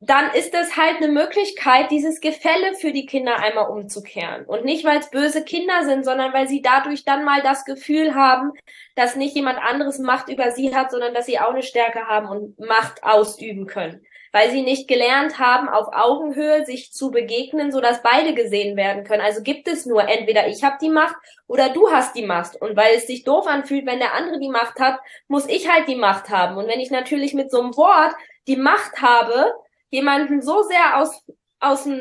dann 0.00 0.30
ist 0.32 0.54
es 0.54 0.76
halt 0.76 0.98
eine 0.98 1.08
Möglichkeit, 1.08 1.90
dieses 1.90 2.20
Gefälle 2.20 2.74
für 2.74 2.92
die 2.92 3.06
Kinder 3.06 3.40
einmal 3.40 3.68
umzukehren. 3.68 4.44
Und 4.46 4.64
nicht, 4.64 4.84
weil 4.84 5.00
es 5.00 5.10
böse 5.10 5.44
Kinder 5.44 5.84
sind, 5.84 6.04
sondern 6.04 6.32
weil 6.32 6.46
sie 6.46 6.62
dadurch 6.62 7.04
dann 7.04 7.24
mal 7.24 7.42
das 7.42 7.64
Gefühl 7.64 8.14
haben, 8.14 8.52
dass 8.94 9.16
nicht 9.16 9.34
jemand 9.34 9.58
anderes 9.58 9.98
Macht 9.98 10.28
über 10.28 10.52
sie 10.52 10.74
hat, 10.74 10.92
sondern 10.92 11.14
dass 11.14 11.26
sie 11.26 11.40
auch 11.40 11.50
eine 11.50 11.64
Stärke 11.64 12.06
haben 12.06 12.28
und 12.28 12.60
Macht 12.60 13.02
ausüben 13.02 13.66
können. 13.66 14.06
Weil 14.30 14.50
sie 14.50 14.62
nicht 14.62 14.86
gelernt 14.86 15.40
haben, 15.40 15.68
auf 15.68 15.88
Augenhöhe 15.92 16.64
sich 16.64 16.92
zu 16.92 17.10
begegnen, 17.10 17.72
so 17.72 17.80
dass 17.80 18.02
beide 18.02 18.34
gesehen 18.34 18.76
werden 18.76 19.02
können. 19.02 19.22
Also 19.22 19.42
gibt 19.42 19.66
es 19.66 19.84
nur 19.84 20.08
entweder 20.08 20.46
ich 20.46 20.62
habe 20.62 20.76
die 20.80 20.90
Macht 20.90 21.16
oder 21.48 21.70
du 21.70 21.90
hast 21.90 22.14
die 22.14 22.26
Macht. 22.26 22.54
Und 22.54 22.76
weil 22.76 22.94
es 22.94 23.08
sich 23.08 23.24
doof 23.24 23.48
anfühlt, 23.48 23.86
wenn 23.86 23.98
der 23.98 24.14
andere 24.14 24.38
die 24.38 24.50
Macht 24.50 24.78
hat, 24.78 25.00
muss 25.26 25.48
ich 25.48 25.68
halt 25.68 25.88
die 25.88 25.96
Macht 25.96 26.28
haben. 26.28 26.56
Und 26.56 26.68
wenn 26.68 26.78
ich 26.78 26.92
natürlich 26.92 27.34
mit 27.34 27.50
so 27.50 27.60
einem 27.60 27.76
Wort 27.76 28.14
die 28.46 28.56
Macht 28.56 29.02
habe, 29.02 29.54
jemanden 29.90 30.42
so 30.42 30.62
sehr 30.62 30.98
aus 30.98 31.24
aus 31.60 31.84
dem, 31.84 31.98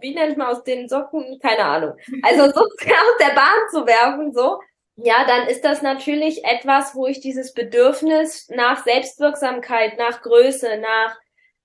wie 0.00 0.14
nennt 0.14 0.36
man 0.36 0.48
aus 0.48 0.62
den 0.62 0.88
Socken, 0.88 1.38
keine 1.40 1.64
Ahnung. 1.64 1.96
Also 2.22 2.46
so 2.50 2.60
aus 2.60 3.16
der 3.18 3.34
Bahn 3.34 3.68
zu 3.70 3.86
werfen, 3.86 4.32
so, 4.32 4.60
ja, 4.96 5.24
dann 5.26 5.48
ist 5.48 5.64
das 5.64 5.82
natürlich 5.82 6.44
etwas, 6.44 6.94
wo 6.94 7.06
ich 7.06 7.20
dieses 7.20 7.52
Bedürfnis 7.52 8.48
nach 8.48 8.84
Selbstwirksamkeit, 8.84 9.98
nach 9.98 10.22
Größe, 10.22 10.78
nach 10.78 11.16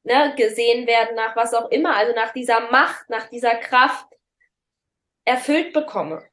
ne, 0.04 0.34
gesehen 0.36 0.88
werden, 0.88 1.16
nach 1.16 1.36
was 1.36 1.54
auch 1.54 1.70
immer, 1.70 1.96
also 1.96 2.14
nach 2.14 2.34
dieser 2.34 2.72
Macht, 2.72 3.10
nach 3.10 3.30
dieser 3.30 3.56
Kraft 3.56 4.08
erfüllt 5.26 5.74
bekomme. 5.74 6.24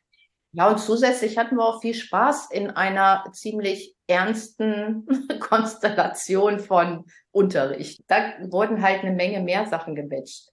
Ja, 0.53 0.69
und 0.71 0.79
zusätzlich 0.79 1.37
hatten 1.37 1.57
wir 1.57 1.65
auch 1.65 1.83
viel 1.83 1.95
Spaß 1.95 2.51
in 2.51 2.71
einer 2.71 3.31
ziemlich 3.33 3.95
ernsten 4.07 5.07
Konstellation 5.41 6.59
von 6.59 7.05
Unterricht. 7.39 8.03
Da 8.09 8.35
wurden 8.51 8.83
halt 8.83 9.03
eine 9.03 9.13
Menge 9.13 9.41
mehr 9.41 9.67
Sachen 9.67 9.95
gematcht. 9.95 10.51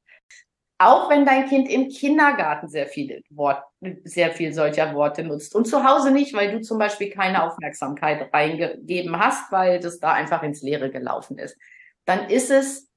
Auch 0.78 1.10
wenn 1.10 1.26
dein 1.26 1.48
Kind 1.48 1.70
im 1.70 1.88
Kindergarten 1.90 2.68
sehr 2.68 2.86
viele 2.86 3.22
Wort, 3.30 3.64
sehr 4.04 4.32
viel 4.32 4.54
solcher 4.54 4.94
Worte 4.94 5.24
nutzt 5.24 5.56
und 5.56 5.66
zu 5.66 5.84
Hause 5.84 6.12
nicht, 6.12 6.34
weil 6.34 6.52
du 6.52 6.62
zum 6.62 6.78
Beispiel 6.78 7.10
keine 7.10 7.44
Aufmerksamkeit 7.44 8.32
reingegeben 8.34 9.18
hast, 9.18 9.52
weil 9.52 9.80
das 9.80 10.00
da 10.00 10.12
einfach 10.12 10.44
ins 10.44 10.62
Leere 10.62 10.92
gelaufen 10.92 11.38
ist, 11.38 11.58
dann 12.04 12.30
ist 12.30 12.52
es 12.52 12.90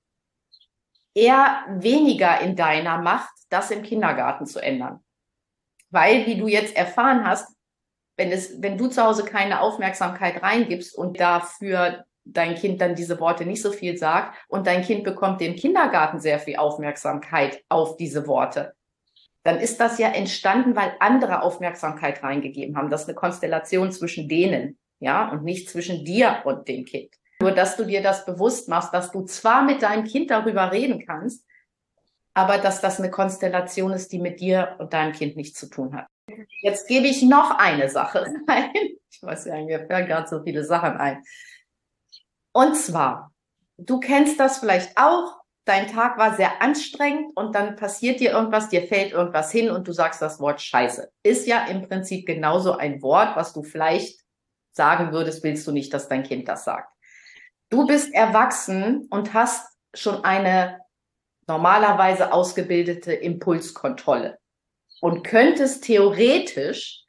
eher 1.15 1.65
weniger 1.71 2.41
in 2.41 2.57
deiner 2.57 2.99
Macht, 2.99 3.33
das 3.49 3.71
im 3.71 3.83
Kindergarten 3.83 4.45
zu 4.45 4.59
ändern. 4.59 5.01
Weil, 5.91 6.27
wie 6.27 6.37
du 6.37 6.49
jetzt 6.49 6.77
erfahren 6.77 7.27
hast, 7.27 7.57
wenn 8.17 8.33
es, 8.33 8.61
wenn 8.61 8.77
du 8.77 8.89
zu 8.89 9.03
Hause 9.03 9.25
keine 9.25 9.61
Aufmerksamkeit 9.61 10.43
reingibst 10.43 10.99
und 10.99 11.21
dafür 11.21 12.05
dein 12.33 12.55
Kind 12.55 12.81
dann 12.81 12.95
diese 12.95 13.21
Worte 13.21 13.45
nicht 13.47 13.63
so 13.63 13.73
viel 13.73 13.97
sagt 13.97 14.37
und 14.49 14.67
dein 14.67 14.83
Kind 14.83 15.05
bekommt 15.05 15.41
im 15.43 15.57
Kindergarten 15.57 16.21
sehr 16.21 16.39
viel 16.39 16.57
Aufmerksamkeit 16.57 17.63
auf 17.69 17.97
diese 17.97 18.27
Worte, 18.27 18.75
dann 19.45 19.59
ist 19.59 19.81
das 19.81 19.99
ja 19.99 20.09
entstanden, 20.09 20.77
weil 20.77 20.93
andere 21.01 21.43
Aufmerksamkeit 21.43 22.23
reingegeben 22.23 22.77
haben. 22.77 22.91
Das 22.91 23.03
ist 23.03 23.09
eine 23.09 23.15
Konstellation 23.15 23.93
zwischen 23.93 24.29
denen, 24.29 24.79
ja, 25.01 25.31
und 25.31 25.45
nicht 25.45 25.71
zwischen 25.71 26.05
dir 26.05 26.43
und 26.45 26.69
dem 26.69 26.85
Kind. 26.85 27.15
Nur, 27.41 27.53
dass 27.53 27.77
du 27.77 27.85
dir 27.85 28.03
das 28.03 28.27
bewusst 28.27 28.69
machst, 28.69 28.93
dass 28.93 29.13
du 29.13 29.23
zwar 29.23 29.63
mit 29.63 29.83
deinem 29.83 30.05
Kind 30.05 30.31
darüber 30.31 30.73
reden 30.73 31.05
kannst, 31.07 31.47
aber 32.35 32.59
dass 32.59 32.81
das 32.81 32.99
eine 32.99 33.11
Konstellation 33.11 33.93
ist, 33.93 34.13
die 34.13 34.19
mit 34.19 34.41
dir 34.41 34.77
und 34.79 34.93
deinem 34.93 35.13
Kind 35.13 35.37
nichts 35.37 35.59
zu 35.59 35.69
tun 35.69 35.95
hat. 35.95 36.07
Jetzt 36.61 36.87
gebe 36.89 37.07
ich 37.07 37.23
noch 37.23 37.59
eine 37.59 37.89
Sache 37.89 38.27
rein. 38.49 38.71
Ich 39.11 39.23
weiß 39.23 39.47
ja, 39.47 39.65
mir 39.65 39.87
fallen 39.87 40.07
gerade 40.07 40.29
so 40.29 40.43
viele 40.43 40.65
Sachen 40.65 40.97
ein. 40.97 41.23
Und 42.53 42.77
zwar, 42.77 43.33
du 43.77 44.01
kennst 44.01 44.41
das 44.41 44.59
vielleicht 44.59 44.97
auch, 44.97 45.39
dein 45.65 45.87
Tag 45.87 46.17
war 46.17 46.35
sehr 46.35 46.63
anstrengend 46.63 47.37
und 47.37 47.55
dann 47.55 47.77
passiert 47.77 48.21
dir 48.21 48.31
irgendwas, 48.33 48.71
dir 48.71 48.87
fällt 48.87 49.13
irgendwas 49.13 49.53
hin 49.53 49.71
und 49.71 49.87
du 49.87 49.93
sagst 49.93 50.23
das 50.23 50.41
Wort 50.41 50.63
Scheiße. 50.63 51.11
Ist 51.23 51.47
ja 51.47 51.67
im 51.67 51.87
Prinzip 51.87 52.27
genauso 52.27 52.77
ein 52.77 53.03
Wort, 53.03 53.37
was 53.37 53.53
du 53.53 53.63
vielleicht 53.63 54.21
sagen 54.73 55.13
würdest, 55.13 55.45
willst 55.45 55.67
du 55.67 55.73
nicht, 55.73 55.93
dass 55.93 56.09
dein 56.09 56.23
Kind 56.23 56.49
das 56.49 56.65
sagt. 56.65 56.91
Du 57.69 57.87
bist 57.87 58.15
erwachsen 58.15 59.07
und 59.11 59.35
hast 59.35 59.67
schon 59.95 60.25
eine 60.25 60.81
normalerweise 61.47 62.33
ausgebildete 62.33 63.13
Impulskontrolle 63.13 64.39
und 65.01 65.23
könntest 65.23 65.85
theoretisch 65.85 67.05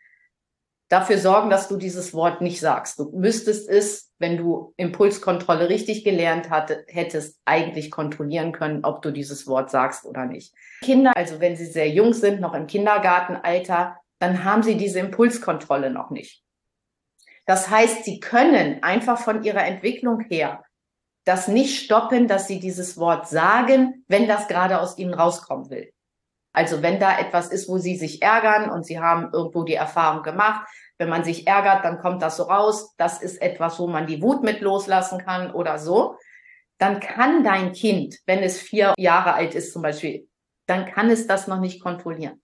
dafür 0.89 1.19
sorgen, 1.19 1.49
dass 1.49 1.67
du 1.67 1.77
dieses 1.77 2.13
Wort 2.13 2.41
nicht 2.41 2.59
sagst. 2.59 2.99
Du 2.99 3.11
müsstest 3.11 3.69
es, 3.69 4.11
wenn 4.17 4.37
du 4.37 4.73
Impulskontrolle 4.75 5.69
richtig 5.69 6.03
gelernt 6.03 6.49
hatte, 6.49 6.83
hättest, 6.87 7.39
eigentlich 7.45 7.91
kontrollieren 7.91 8.51
können, 8.51 8.83
ob 8.83 9.01
du 9.01 9.11
dieses 9.11 9.47
Wort 9.47 9.69
sagst 9.69 10.05
oder 10.05 10.25
nicht. 10.25 10.53
Kinder, 10.81 11.13
also 11.15 11.39
wenn 11.39 11.55
sie 11.55 11.67
sehr 11.67 11.89
jung 11.89 12.13
sind, 12.13 12.41
noch 12.41 12.53
im 12.53 12.67
Kindergartenalter, 12.67 13.97
dann 14.19 14.43
haben 14.43 14.63
sie 14.63 14.75
diese 14.75 14.99
Impulskontrolle 14.99 15.91
noch 15.91 16.09
nicht. 16.09 16.43
Das 17.45 17.69
heißt, 17.69 18.03
sie 18.03 18.19
können 18.19 18.83
einfach 18.83 19.19
von 19.19 19.43
ihrer 19.43 19.65
Entwicklung 19.65 20.19
her 20.21 20.63
das 21.25 21.47
nicht 21.47 21.83
stoppen, 21.83 22.27
dass 22.27 22.47
sie 22.47 22.59
dieses 22.59 22.97
Wort 22.97 23.27
sagen, 23.27 24.03
wenn 24.07 24.27
das 24.27 24.47
gerade 24.47 24.79
aus 24.79 24.97
ihnen 24.97 25.13
rauskommen 25.13 25.69
will. 25.69 25.91
Also 26.51 26.81
wenn 26.81 26.99
da 26.99 27.19
etwas 27.19 27.49
ist, 27.49 27.69
wo 27.69 27.77
sie 27.77 27.95
sich 27.95 28.21
ärgern 28.21 28.69
und 28.69 28.85
sie 28.85 28.99
haben 28.99 29.29
irgendwo 29.33 29.63
die 29.63 29.75
Erfahrung 29.75 30.23
gemacht, 30.23 30.67
wenn 30.97 31.09
man 31.09 31.23
sich 31.23 31.47
ärgert, 31.47 31.85
dann 31.85 31.99
kommt 31.99 32.21
das 32.21 32.37
so 32.37 32.43
raus, 32.43 32.95
das 32.97 33.21
ist 33.21 33.41
etwas, 33.41 33.79
wo 33.79 33.87
man 33.87 34.07
die 34.07 34.21
Wut 34.21 34.43
mit 34.43 34.61
loslassen 34.61 35.19
kann 35.19 35.51
oder 35.51 35.77
so, 35.77 36.17
dann 36.77 36.99
kann 36.99 37.43
dein 37.43 37.73
Kind, 37.73 38.17
wenn 38.25 38.39
es 38.39 38.59
vier 38.59 38.93
Jahre 38.97 39.33
alt 39.33 39.53
ist 39.53 39.73
zum 39.73 39.81
Beispiel, 39.81 40.27
dann 40.65 40.85
kann 40.85 41.09
es 41.09 41.27
das 41.27 41.47
noch 41.47 41.59
nicht 41.59 41.81
kontrollieren. 41.81 42.41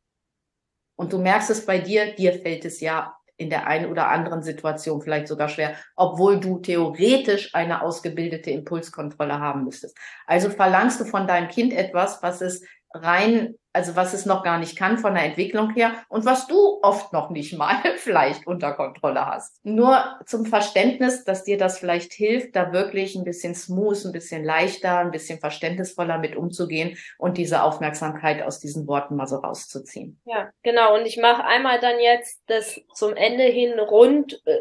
Und 0.96 1.12
du 1.12 1.18
merkst 1.18 1.50
es 1.50 1.66
bei 1.66 1.80
dir, 1.80 2.16
dir 2.16 2.34
fällt 2.34 2.66
es 2.66 2.80
ja 2.80 3.16
in 3.38 3.50
der 3.50 3.68
einen 3.68 3.92
oder 3.92 4.08
anderen 4.08 4.42
Situation 4.42 5.02
vielleicht 5.02 5.28
sogar 5.28 5.50
schwer, 5.50 5.76
obwohl 5.96 6.40
du 6.40 6.60
theoretisch 6.60 7.54
eine 7.54 7.82
ausgebildete 7.82 8.52
Impulskontrolle 8.52 9.40
haben 9.40 9.66
müsstest. 9.66 9.98
Also 10.26 10.50
verlangst 10.50 11.02
du 11.02 11.06
von 11.06 11.28
deinem 11.28 11.50
Kind 11.50 11.74
etwas, 11.74 12.24
was 12.24 12.42
es 12.42 12.64
rein, 12.96 13.56
also 13.74 13.96
was 13.96 14.14
es 14.14 14.26
noch 14.26 14.44
gar 14.44 14.58
nicht 14.58 14.78
kann 14.78 14.98
von 14.98 15.14
der 15.14 15.26
Entwicklung 15.26 15.74
her 15.74 15.94
und 16.08 16.26
was 16.26 16.48
du 16.48 16.80
oft 16.82 17.12
noch 17.12 17.30
nicht 17.30 17.58
mal 17.58 17.76
vielleicht 17.98 18.48
unter 18.48 18.74
Kontrolle 18.74 19.26
hast. 19.26 19.60
Nur 19.64 20.20
zum 20.26 20.46
Verständnis, 20.46 21.26
dass 21.26 21.44
dir 21.44 21.58
das 21.58 21.78
vielleicht 21.78 22.14
hilft, 22.14 22.56
da 22.56 22.72
wirklich 22.72 23.16
ein 23.16 23.26
bisschen 23.26 23.54
smooth, 23.54 24.06
ein 24.06 24.12
bisschen 24.14 24.46
leichter, 24.46 25.00
ein 25.00 25.12
bisschen 25.12 25.40
verständnisvoller 25.40 26.18
mit 26.18 26.36
umzugehen 26.36 26.98
und 27.18 27.38
diese 27.38 27.64
Aufmerksamkeit 27.64 28.42
aus 28.42 28.60
diesen 28.60 28.88
Worten 28.88 29.18
mal 29.18 29.28
so 29.28 29.38
rauszuziehen. 29.38 30.22
Ja, 30.26 30.52
genau. 30.64 30.96
Und 30.96 31.06
ich 31.06 31.18
mache 31.18 31.44
einmal 31.44 31.80
dann 31.80 32.00
jetzt 32.00 32.44
das 32.48 32.80
zum 32.94 33.16
Ende 33.16 33.44
hin 33.44 33.78
rund, 33.78 34.42
äh, 34.46 34.60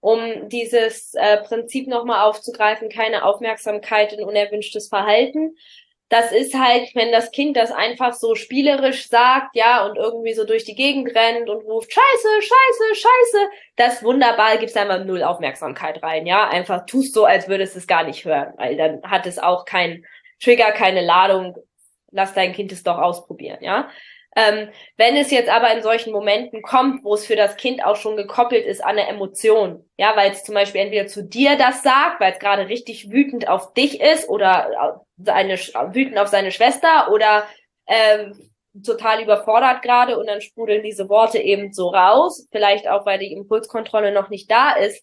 um 0.00 0.48
dieses 0.48 1.14
äh, 1.14 1.38
Prinzip 1.38 1.88
nochmal 1.88 2.24
aufzugreifen, 2.28 2.90
keine 2.90 3.24
Aufmerksamkeit 3.24 4.12
in 4.12 4.24
unerwünschtes 4.24 4.88
Verhalten 4.88 5.56
das 6.08 6.30
ist 6.30 6.54
halt, 6.54 6.94
wenn 6.94 7.10
das 7.10 7.32
Kind 7.32 7.56
das 7.56 7.72
einfach 7.72 8.12
so 8.12 8.36
spielerisch 8.36 9.08
sagt, 9.08 9.56
ja, 9.56 9.84
und 9.84 9.96
irgendwie 9.96 10.34
so 10.34 10.44
durch 10.44 10.64
die 10.64 10.76
Gegend 10.76 11.14
rennt 11.14 11.50
und 11.50 11.64
ruft, 11.64 11.92
scheiße, 11.92 12.28
scheiße, 12.42 12.94
scheiße, 12.94 13.48
das 13.74 14.04
wunderbar, 14.04 14.56
gibt's 14.58 14.76
einmal 14.76 15.04
null 15.04 15.24
Aufmerksamkeit 15.24 16.02
rein, 16.02 16.26
ja, 16.26 16.48
einfach 16.48 16.86
tust 16.86 17.12
so, 17.14 17.24
als 17.24 17.48
würdest 17.48 17.74
du 17.74 17.80
es 17.80 17.86
gar 17.88 18.04
nicht 18.04 18.24
hören, 18.24 18.52
weil 18.56 18.76
dann 18.76 19.02
hat 19.02 19.26
es 19.26 19.38
auch 19.38 19.64
keinen 19.64 20.04
Trigger, 20.40 20.70
keine 20.72 21.04
Ladung, 21.04 21.56
lass 22.12 22.34
dein 22.34 22.52
Kind 22.52 22.70
es 22.70 22.84
doch 22.84 22.98
ausprobieren, 22.98 23.58
ja. 23.60 23.88
Ähm, 24.38 24.68
wenn 24.98 25.16
es 25.16 25.30
jetzt 25.30 25.48
aber 25.48 25.72
in 25.72 25.82
solchen 25.82 26.12
Momenten 26.12 26.60
kommt, 26.60 27.02
wo 27.04 27.14
es 27.14 27.24
für 27.24 27.36
das 27.36 27.56
Kind 27.56 27.82
auch 27.82 27.96
schon 27.96 28.16
gekoppelt 28.16 28.66
ist 28.66 28.84
an 28.84 28.98
eine 28.98 29.08
Emotion, 29.08 29.82
ja, 29.96 30.14
weil 30.14 30.30
es 30.30 30.44
zum 30.44 30.54
Beispiel 30.54 30.82
entweder 30.82 31.06
zu 31.06 31.24
dir 31.24 31.56
das 31.56 31.82
sagt, 31.82 32.20
weil 32.20 32.34
es 32.34 32.38
gerade 32.38 32.68
richtig 32.68 33.10
wütend 33.10 33.48
auf 33.48 33.72
dich 33.72 33.98
ist 33.98 34.28
oder 34.28 35.02
seine 35.16 35.56
wütend 35.56 36.18
auf 36.18 36.28
seine 36.28 36.52
Schwester 36.52 37.10
oder 37.10 37.46
ähm, 37.86 38.50
total 38.84 39.22
überfordert 39.22 39.80
gerade 39.80 40.18
und 40.18 40.26
dann 40.26 40.42
sprudeln 40.42 40.82
diese 40.82 41.08
Worte 41.08 41.38
eben 41.38 41.72
so 41.72 41.88
raus, 41.88 42.46
vielleicht 42.52 42.86
auch 42.88 43.06
weil 43.06 43.18
die 43.18 43.32
Impulskontrolle 43.32 44.12
noch 44.12 44.28
nicht 44.28 44.50
da 44.50 44.72
ist, 44.72 45.02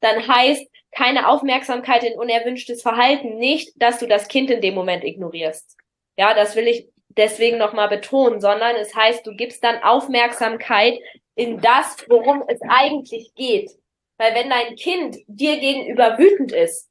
dann 0.00 0.28
heißt 0.28 0.66
keine 0.94 1.28
Aufmerksamkeit 1.30 2.04
in 2.04 2.18
unerwünschtes 2.18 2.82
Verhalten 2.82 3.38
nicht, 3.38 3.72
dass 3.76 3.98
du 3.98 4.06
das 4.06 4.28
Kind 4.28 4.50
in 4.50 4.60
dem 4.60 4.74
Moment 4.74 5.04
ignorierst. 5.04 5.74
Ja, 6.16 6.34
das 6.34 6.54
will 6.54 6.68
ich 6.68 6.86
deswegen 7.16 7.58
nochmal 7.58 7.88
betonen, 7.88 8.40
sondern 8.40 8.76
es 8.76 8.94
heißt, 8.94 9.26
du 9.26 9.34
gibst 9.34 9.62
dann 9.64 9.82
Aufmerksamkeit 9.82 10.98
in 11.34 11.60
das, 11.60 12.04
worum 12.08 12.44
es 12.48 12.60
eigentlich 12.68 13.32
geht. 13.34 13.70
Weil 14.18 14.34
wenn 14.34 14.50
dein 14.50 14.76
Kind 14.76 15.18
dir 15.26 15.58
gegenüber 15.58 16.18
wütend 16.18 16.52
ist, 16.52 16.90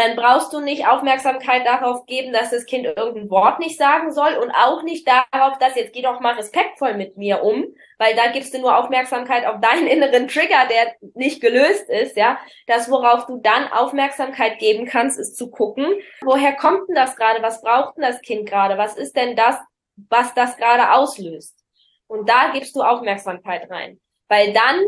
dann 0.00 0.16
brauchst 0.16 0.52
du 0.52 0.60
nicht 0.60 0.86
Aufmerksamkeit 0.86 1.66
darauf 1.66 2.06
geben, 2.06 2.32
dass 2.32 2.50
das 2.50 2.66
Kind 2.66 2.86
irgendein 2.86 3.30
Wort 3.30 3.60
nicht 3.60 3.78
sagen 3.78 4.10
soll 4.12 4.34
und 4.34 4.50
auch 4.50 4.82
nicht 4.82 5.06
darauf, 5.06 5.58
dass 5.58 5.76
jetzt 5.76 5.92
geh 5.92 6.02
doch 6.02 6.20
mal 6.20 6.34
respektvoll 6.34 6.94
mit 6.94 7.16
mir 7.16 7.42
um, 7.42 7.66
weil 7.98 8.16
da 8.16 8.32
gibst 8.32 8.54
du 8.54 8.58
nur 8.58 8.76
Aufmerksamkeit 8.76 9.46
auf 9.46 9.60
deinen 9.60 9.86
inneren 9.88 10.28
Trigger, 10.28 10.66
der 10.68 10.94
nicht 11.14 11.40
gelöst 11.40 11.88
ist, 11.88 12.16
ja. 12.16 12.38
Das, 12.66 12.90
worauf 12.90 13.26
du 13.26 13.38
dann 13.42 13.70
Aufmerksamkeit 13.70 14.58
geben 14.58 14.86
kannst, 14.86 15.18
ist 15.18 15.36
zu 15.36 15.50
gucken, 15.50 15.86
woher 16.22 16.54
kommt 16.54 16.88
denn 16.88 16.94
das 16.94 17.16
gerade? 17.16 17.42
Was 17.42 17.60
braucht 17.60 17.96
denn 17.96 18.02
das 18.02 18.20
Kind 18.22 18.48
gerade? 18.48 18.78
Was 18.78 18.96
ist 18.96 19.16
denn 19.16 19.36
das, 19.36 19.56
was 20.08 20.34
das 20.34 20.56
gerade 20.56 20.92
auslöst? 20.92 21.56
Und 22.06 22.28
da 22.28 22.50
gibst 22.52 22.74
du 22.74 22.82
Aufmerksamkeit 22.82 23.70
rein. 23.70 24.00
Weil 24.28 24.52
dann 24.52 24.84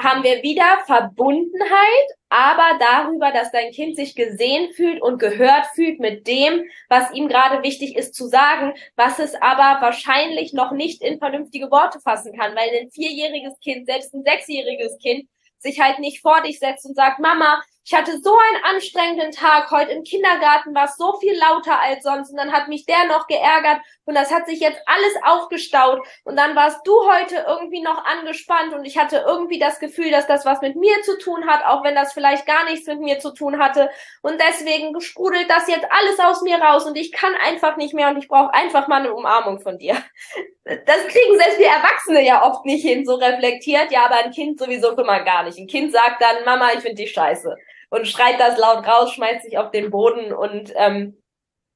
haben 0.00 0.24
wir 0.24 0.42
wieder 0.42 0.78
Verbundenheit, 0.86 2.08
aber 2.28 2.78
darüber, 2.80 3.30
dass 3.30 3.52
dein 3.52 3.70
Kind 3.70 3.96
sich 3.96 4.14
gesehen 4.14 4.72
fühlt 4.72 5.00
und 5.00 5.18
gehört 5.18 5.66
fühlt 5.74 6.00
mit 6.00 6.26
dem, 6.26 6.64
was 6.88 7.12
ihm 7.12 7.28
gerade 7.28 7.62
wichtig 7.62 7.96
ist 7.96 8.14
zu 8.14 8.26
sagen, 8.26 8.74
was 8.96 9.18
es 9.18 9.34
aber 9.36 9.80
wahrscheinlich 9.80 10.52
noch 10.52 10.72
nicht 10.72 11.02
in 11.02 11.18
vernünftige 11.18 11.70
Worte 11.70 12.00
fassen 12.00 12.36
kann, 12.36 12.56
weil 12.56 12.70
ein 12.80 12.90
vierjähriges 12.90 13.58
Kind, 13.60 13.86
selbst 13.86 14.12
ein 14.14 14.24
sechsjähriges 14.24 14.98
Kind, 14.98 15.28
sich 15.58 15.80
halt 15.80 16.00
nicht 16.00 16.20
vor 16.20 16.42
dich 16.42 16.58
setzt 16.58 16.84
und 16.86 16.96
sagt, 16.96 17.20
Mama, 17.20 17.62
ich 17.86 17.92
hatte 17.92 18.18
so 18.18 18.32
einen 18.32 18.64
anstrengenden 18.64 19.30
Tag. 19.30 19.70
Heute 19.70 19.92
im 19.92 20.04
Kindergarten 20.04 20.74
war 20.74 20.86
es 20.86 20.96
so 20.96 21.18
viel 21.20 21.38
lauter 21.38 21.78
als 21.78 22.02
sonst. 22.02 22.30
Und 22.30 22.38
dann 22.38 22.52
hat 22.52 22.68
mich 22.68 22.86
der 22.86 23.04
noch 23.08 23.26
geärgert. 23.26 23.82
Und 24.06 24.14
das 24.14 24.32
hat 24.32 24.46
sich 24.46 24.60
jetzt 24.60 24.80
alles 24.86 25.12
aufgestaut. 25.22 26.00
Und 26.24 26.36
dann 26.36 26.56
warst 26.56 26.86
du 26.86 26.92
heute 27.12 27.44
irgendwie 27.46 27.82
noch 27.82 28.02
angespannt. 28.06 28.72
Und 28.72 28.86
ich 28.86 28.96
hatte 28.96 29.22
irgendwie 29.26 29.58
das 29.58 29.80
Gefühl, 29.80 30.10
dass 30.10 30.26
das 30.26 30.46
was 30.46 30.62
mit 30.62 30.76
mir 30.76 31.02
zu 31.02 31.18
tun 31.18 31.46
hat, 31.46 31.66
auch 31.66 31.84
wenn 31.84 31.94
das 31.94 32.14
vielleicht 32.14 32.46
gar 32.46 32.64
nichts 32.64 32.86
mit 32.86 33.00
mir 33.00 33.18
zu 33.18 33.34
tun 33.34 33.58
hatte. 33.58 33.90
Und 34.22 34.40
deswegen 34.40 34.98
sprudelt 35.02 35.50
das 35.50 35.68
jetzt 35.68 35.86
alles 35.90 36.18
aus 36.20 36.40
mir 36.40 36.56
raus. 36.56 36.86
Und 36.86 36.96
ich 36.96 37.12
kann 37.12 37.34
einfach 37.34 37.76
nicht 37.76 37.92
mehr. 37.92 38.08
Und 38.08 38.16
ich 38.16 38.28
brauche 38.28 38.54
einfach 38.54 38.88
mal 38.88 39.00
eine 39.00 39.12
Umarmung 39.12 39.60
von 39.60 39.76
dir. 39.76 39.94
Das 40.64 41.06
kriegen 41.08 41.36
selbst 41.36 41.58
wir 41.58 41.66
Erwachsene 41.66 42.24
ja 42.24 42.50
oft 42.50 42.64
nicht 42.64 42.80
hin, 42.80 43.04
so 43.04 43.16
reflektiert. 43.16 43.92
Ja, 43.92 44.06
aber 44.06 44.24
ein 44.24 44.30
Kind 44.30 44.58
sowieso 44.58 44.92
immer 44.92 45.20
gar 45.20 45.42
nicht. 45.42 45.58
Ein 45.58 45.66
Kind 45.66 45.92
sagt 45.92 46.22
dann, 46.22 46.42
Mama, 46.46 46.70
ich 46.72 46.80
finde 46.80 46.94
dich 46.94 47.12
scheiße 47.12 47.54
und 47.94 48.08
schreit 48.08 48.40
das 48.40 48.58
laut 48.58 48.86
raus, 48.86 49.12
schmeißt 49.12 49.44
sich 49.44 49.56
auf 49.56 49.70
den 49.70 49.90
Boden 49.90 50.32
und 50.32 50.72
ähm, 50.74 51.16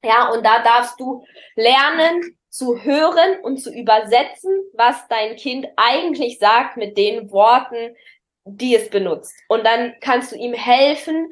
ja, 0.03 0.29
und 0.29 0.45
da 0.45 0.61
darfst 0.63 0.99
du 0.99 1.25
lernen 1.55 2.37
zu 2.49 2.81
hören 2.83 3.39
und 3.41 3.57
zu 3.57 3.71
übersetzen, 3.71 4.51
was 4.73 5.07
dein 5.07 5.35
Kind 5.35 5.67
eigentlich 5.77 6.39
sagt 6.39 6.77
mit 6.77 6.97
den 6.97 7.31
Worten, 7.31 7.95
die 8.43 8.75
es 8.75 8.89
benutzt. 8.89 9.33
Und 9.47 9.65
dann 9.65 9.95
kannst 10.01 10.31
du 10.31 10.35
ihm 10.35 10.53
helfen, 10.53 11.31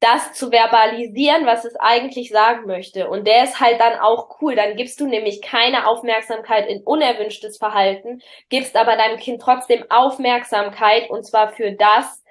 das 0.00 0.32
zu 0.34 0.50
verbalisieren, 0.50 1.46
was 1.46 1.64
es 1.64 1.74
eigentlich 1.76 2.30
sagen 2.30 2.66
möchte. 2.66 3.08
Und 3.08 3.26
der 3.26 3.44
ist 3.44 3.58
halt 3.58 3.80
dann 3.80 3.98
auch 3.98 4.40
cool. 4.40 4.54
Dann 4.54 4.76
gibst 4.76 5.00
du 5.00 5.06
nämlich 5.06 5.42
keine 5.42 5.88
Aufmerksamkeit 5.88 6.68
in 6.68 6.82
unerwünschtes 6.82 7.58
Verhalten, 7.58 8.20
gibst 8.48 8.76
aber 8.76 8.96
deinem 8.96 9.18
Kind 9.18 9.42
trotzdem 9.42 9.84
Aufmerksamkeit 9.88 11.10
und 11.10 11.24
zwar 11.24 11.48
für 11.50 11.72
das, 11.72 12.22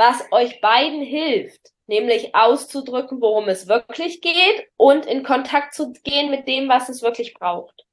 was 0.00 0.24
euch 0.30 0.62
beiden 0.62 1.02
hilft, 1.02 1.60
nämlich 1.86 2.34
auszudrücken, 2.34 3.20
worum 3.20 3.48
es 3.48 3.68
wirklich 3.68 4.22
geht 4.22 4.66
und 4.78 5.04
in 5.04 5.22
Kontakt 5.22 5.74
zu 5.74 5.92
gehen 6.04 6.30
mit 6.30 6.48
dem, 6.48 6.70
was 6.70 6.88
es 6.88 7.02
wirklich 7.02 7.34
braucht. 7.34 7.84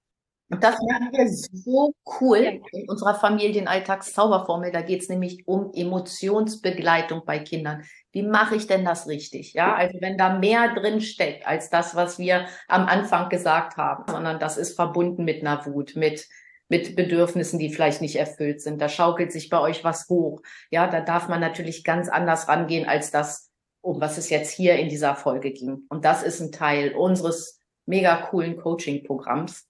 Und 0.50 0.64
das 0.64 0.78
machen 0.90 1.10
wir 1.12 1.28
so 1.28 1.94
cool 2.22 2.62
in 2.72 2.90
unserer 2.90 3.16
Familienalltagszauberformel. 3.16 4.72
Da 4.72 4.82
geht 4.82 5.02
es 5.02 5.10
nämlich 5.10 5.46
um 5.46 5.74
Emotionsbegleitung 5.74 7.24
bei 7.26 7.40
Kindern. 7.40 7.84
Wie 8.14 8.24
mache 8.24 8.56
ich 8.56 8.68
denn 8.68 8.86
das 8.86 9.10
richtig? 9.10 9.52
Ja, 9.52 9.76
also 9.76 9.98
wenn 10.00 10.18
da 10.18 10.40
mehr 10.40 10.74
drin 10.74 11.02
steckt 11.02 11.46
als 11.46 11.70
das, 11.70 11.94
was 11.96 12.18
wir 12.18 12.48
am 12.70 12.86
Anfang 12.86 13.28
gesagt 13.28 13.76
haben, 13.76 14.06
sondern 14.10 14.40
das 14.40 14.56
ist 14.56 14.78
verbunden 14.78 15.26
mit 15.26 15.42
einer 15.42 15.66
Wut, 15.66 15.98
mit 15.98 16.26
mit 16.70 16.96
Bedürfnissen, 16.96 17.60
die 17.60 17.72
vielleicht 17.72 18.02
nicht 18.02 18.18
erfüllt 18.18 18.62
sind. 18.62 18.82
Da 18.82 18.90
schaukelt 18.90 19.32
sich 19.32 19.50
bei 19.50 19.60
euch 19.60 19.84
was 19.84 20.10
hoch. 20.10 20.42
Ja, 20.70 20.88
da 20.88 21.02
darf 21.02 21.30
man 21.30 21.40
natürlich 21.40 21.84
ganz 21.84 22.10
anders 22.10 22.48
rangehen 22.48 22.88
als 22.88 23.12
das, 23.12 23.50
um 23.82 24.02
was 24.02 24.18
es 24.18 24.30
jetzt 24.30 24.52
hier 24.52 24.76
in 24.76 24.90
dieser 24.90 25.16
Folge 25.16 25.52
ging. 25.52 25.86
Und 25.90 26.04
das 26.04 26.24
ist 26.24 26.42
ein 26.42 26.52
Teil 26.52 26.94
unseres 26.94 27.62
mega 27.86 28.18
coolen 28.18 28.58
Coaching-Programms. 28.58 29.66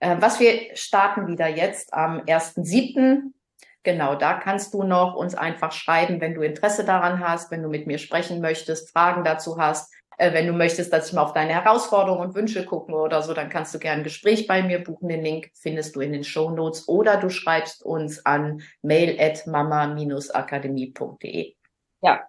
Äh, 0.00 0.16
was 0.20 0.38
wir 0.38 0.76
starten 0.76 1.26
wieder 1.26 1.48
jetzt 1.48 1.94
am 1.94 2.20
1.7. 2.20 3.32
Genau, 3.82 4.14
da 4.14 4.34
kannst 4.34 4.74
du 4.74 4.82
noch 4.82 5.14
uns 5.14 5.34
einfach 5.34 5.72
schreiben, 5.72 6.20
wenn 6.20 6.34
du 6.34 6.42
Interesse 6.42 6.84
daran 6.84 7.20
hast, 7.20 7.50
wenn 7.50 7.62
du 7.62 7.68
mit 7.68 7.86
mir 7.86 7.98
sprechen 7.98 8.40
möchtest, 8.40 8.90
Fragen 8.90 9.24
dazu 9.24 9.58
hast. 9.58 9.93
Äh, 10.18 10.32
wenn 10.32 10.46
du 10.46 10.52
möchtest, 10.52 10.92
dass 10.92 11.08
ich 11.08 11.14
mal 11.14 11.22
auf 11.22 11.32
deine 11.32 11.54
Herausforderungen 11.54 12.28
und 12.28 12.34
Wünsche 12.34 12.64
gucken 12.64 12.94
oder 12.94 13.22
so, 13.22 13.34
dann 13.34 13.48
kannst 13.48 13.74
du 13.74 13.78
gerne 13.78 14.00
ein 14.00 14.04
Gespräch 14.04 14.46
bei 14.46 14.62
mir 14.62 14.82
buchen. 14.82 15.08
Den 15.08 15.22
Link 15.22 15.50
findest 15.54 15.96
du 15.96 16.00
in 16.00 16.12
den 16.12 16.24
Show 16.24 16.50
Notes 16.50 16.88
oder 16.88 17.16
du 17.16 17.30
schreibst 17.30 17.84
uns 17.84 18.24
an 18.24 18.62
mail 18.82 19.18
at 19.20 19.46
mama-akademie.de. 19.46 21.54
Ja, 22.02 22.20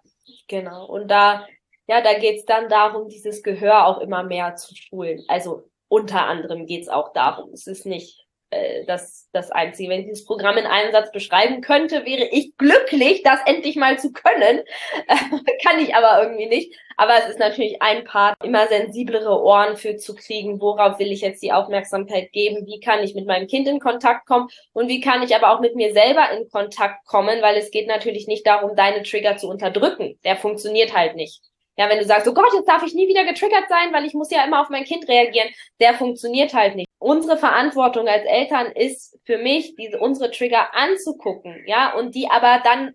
genau. 0.48 0.86
Und 0.86 1.08
da, 1.08 1.46
ja, 1.86 2.02
da 2.02 2.18
geht's 2.18 2.44
dann 2.44 2.68
darum, 2.68 3.08
dieses 3.08 3.42
Gehör 3.42 3.86
auch 3.86 4.00
immer 4.00 4.22
mehr 4.22 4.56
zu 4.56 4.74
schulen. 4.74 5.22
Also 5.28 5.68
unter 5.88 6.26
anderem 6.26 6.66
geht's 6.66 6.88
auch 6.88 7.12
darum. 7.12 7.50
Es 7.52 7.66
ist 7.66 7.86
nicht 7.86 8.25
äh, 8.50 8.84
das, 8.86 9.28
das 9.32 9.50
Einzige. 9.50 9.90
Wenn 9.90 10.00
ich 10.00 10.06
dieses 10.06 10.24
Programm 10.24 10.56
in 10.56 10.66
einem 10.66 10.92
Satz 10.92 11.10
beschreiben 11.10 11.60
könnte, 11.60 12.04
wäre 12.04 12.28
ich 12.30 12.56
glücklich, 12.56 13.22
das 13.22 13.40
endlich 13.46 13.76
mal 13.76 13.98
zu 13.98 14.12
können. 14.12 14.62
kann 15.64 15.80
ich 15.80 15.94
aber 15.94 16.22
irgendwie 16.22 16.46
nicht. 16.46 16.74
Aber 16.96 17.12
es 17.18 17.28
ist 17.28 17.38
natürlich 17.38 17.82
ein 17.82 18.04
Part, 18.04 18.42
immer 18.42 18.66
sensiblere 18.68 19.42
Ohren 19.42 19.76
für 19.76 19.96
zu 19.96 20.14
kriegen. 20.14 20.60
Worauf 20.60 20.98
will 20.98 21.12
ich 21.12 21.20
jetzt 21.20 21.42
die 21.42 21.52
Aufmerksamkeit 21.52 22.32
geben? 22.32 22.66
Wie 22.66 22.80
kann 22.80 23.02
ich 23.02 23.14
mit 23.14 23.26
meinem 23.26 23.48
Kind 23.48 23.68
in 23.68 23.80
Kontakt 23.80 24.26
kommen? 24.26 24.48
Und 24.72 24.88
wie 24.88 25.00
kann 25.00 25.22
ich 25.22 25.34
aber 25.34 25.50
auch 25.50 25.60
mit 25.60 25.74
mir 25.74 25.92
selber 25.92 26.30
in 26.30 26.48
Kontakt 26.48 27.04
kommen? 27.06 27.42
Weil 27.42 27.56
es 27.56 27.70
geht 27.70 27.86
natürlich 27.86 28.26
nicht 28.26 28.46
darum, 28.46 28.76
deine 28.76 29.02
Trigger 29.02 29.36
zu 29.36 29.48
unterdrücken. 29.48 30.18
Der 30.24 30.36
funktioniert 30.36 30.94
halt 30.96 31.16
nicht. 31.16 31.42
Ja, 31.76 31.90
wenn 31.90 31.98
du 31.98 32.06
sagst, 32.06 32.26
oh 32.26 32.32
Gott, 32.32 32.52
jetzt 32.54 32.68
darf 32.68 32.82
ich 32.84 32.94
nie 32.94 33.06
wieder 33.08 33.24
getriggert 33.24 33.68
sein, 33.68 33.92
weil 33.92 34.06
ich 34.06 34.14
muss 34.14 34.30
ja 34.30 34.44
immer 34.44 34.62
auf 34.62 34.70
mein 34.70 34.84
Kind 34.84 35.06
reagieren, 35.08 35.48
der 35.78 35.92
funktioniert 35.92 36.54
halt 36.54 36.74
nicht. 36.74 36.85
Unsere 36.98 37.36
Verantwortung 37.36 38.08
als 38.08 38.24
Eltern 38.24 38.72
ist 38.72 39.18
für 39.24 39.38
mich, 39.38 39.76
diese 39.76 39.98
unsere 39.98 40.30
Trigger 40.30 40.74
anzugucken, 40.74 41.62
ja, 41.66 41.94
und 41.94 42.14
die 42.14 42.28
aber 42.30 42.60
dann 42.64 42.94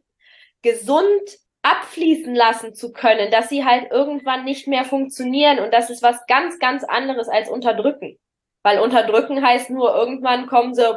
gesund 0.62 1.38
abfließen 1.64 2.34
lassen 2.34 2.74
zu 2.74 2.92
können, 2.92 3.30
dass 3.32 3.50
sie 3.50 3.64
halt 3.64 3.92
irgendwann 3.92 4.46
nicht 4.46 4.68
mehr 4.68 4.84
funktionieren 4.84 5.60
und 5.60 5.72
das 5.74 5.90
ist 5.90 6.02
was 6.02 6.26
ganz, 6.26 6.58
ganz 6.58 6.84
anderes 6.84 7.30
als 7.30 7.50
unterdrücken. 7.50 8.18
Weil 8.64 8.80
unterdrücken 8.80 9.46
heißt 9.46 9.70
nur, 9.70 9.96
irgendwann 9.96 10.48
kommen 10.48 10.74
sie 10.74 10.88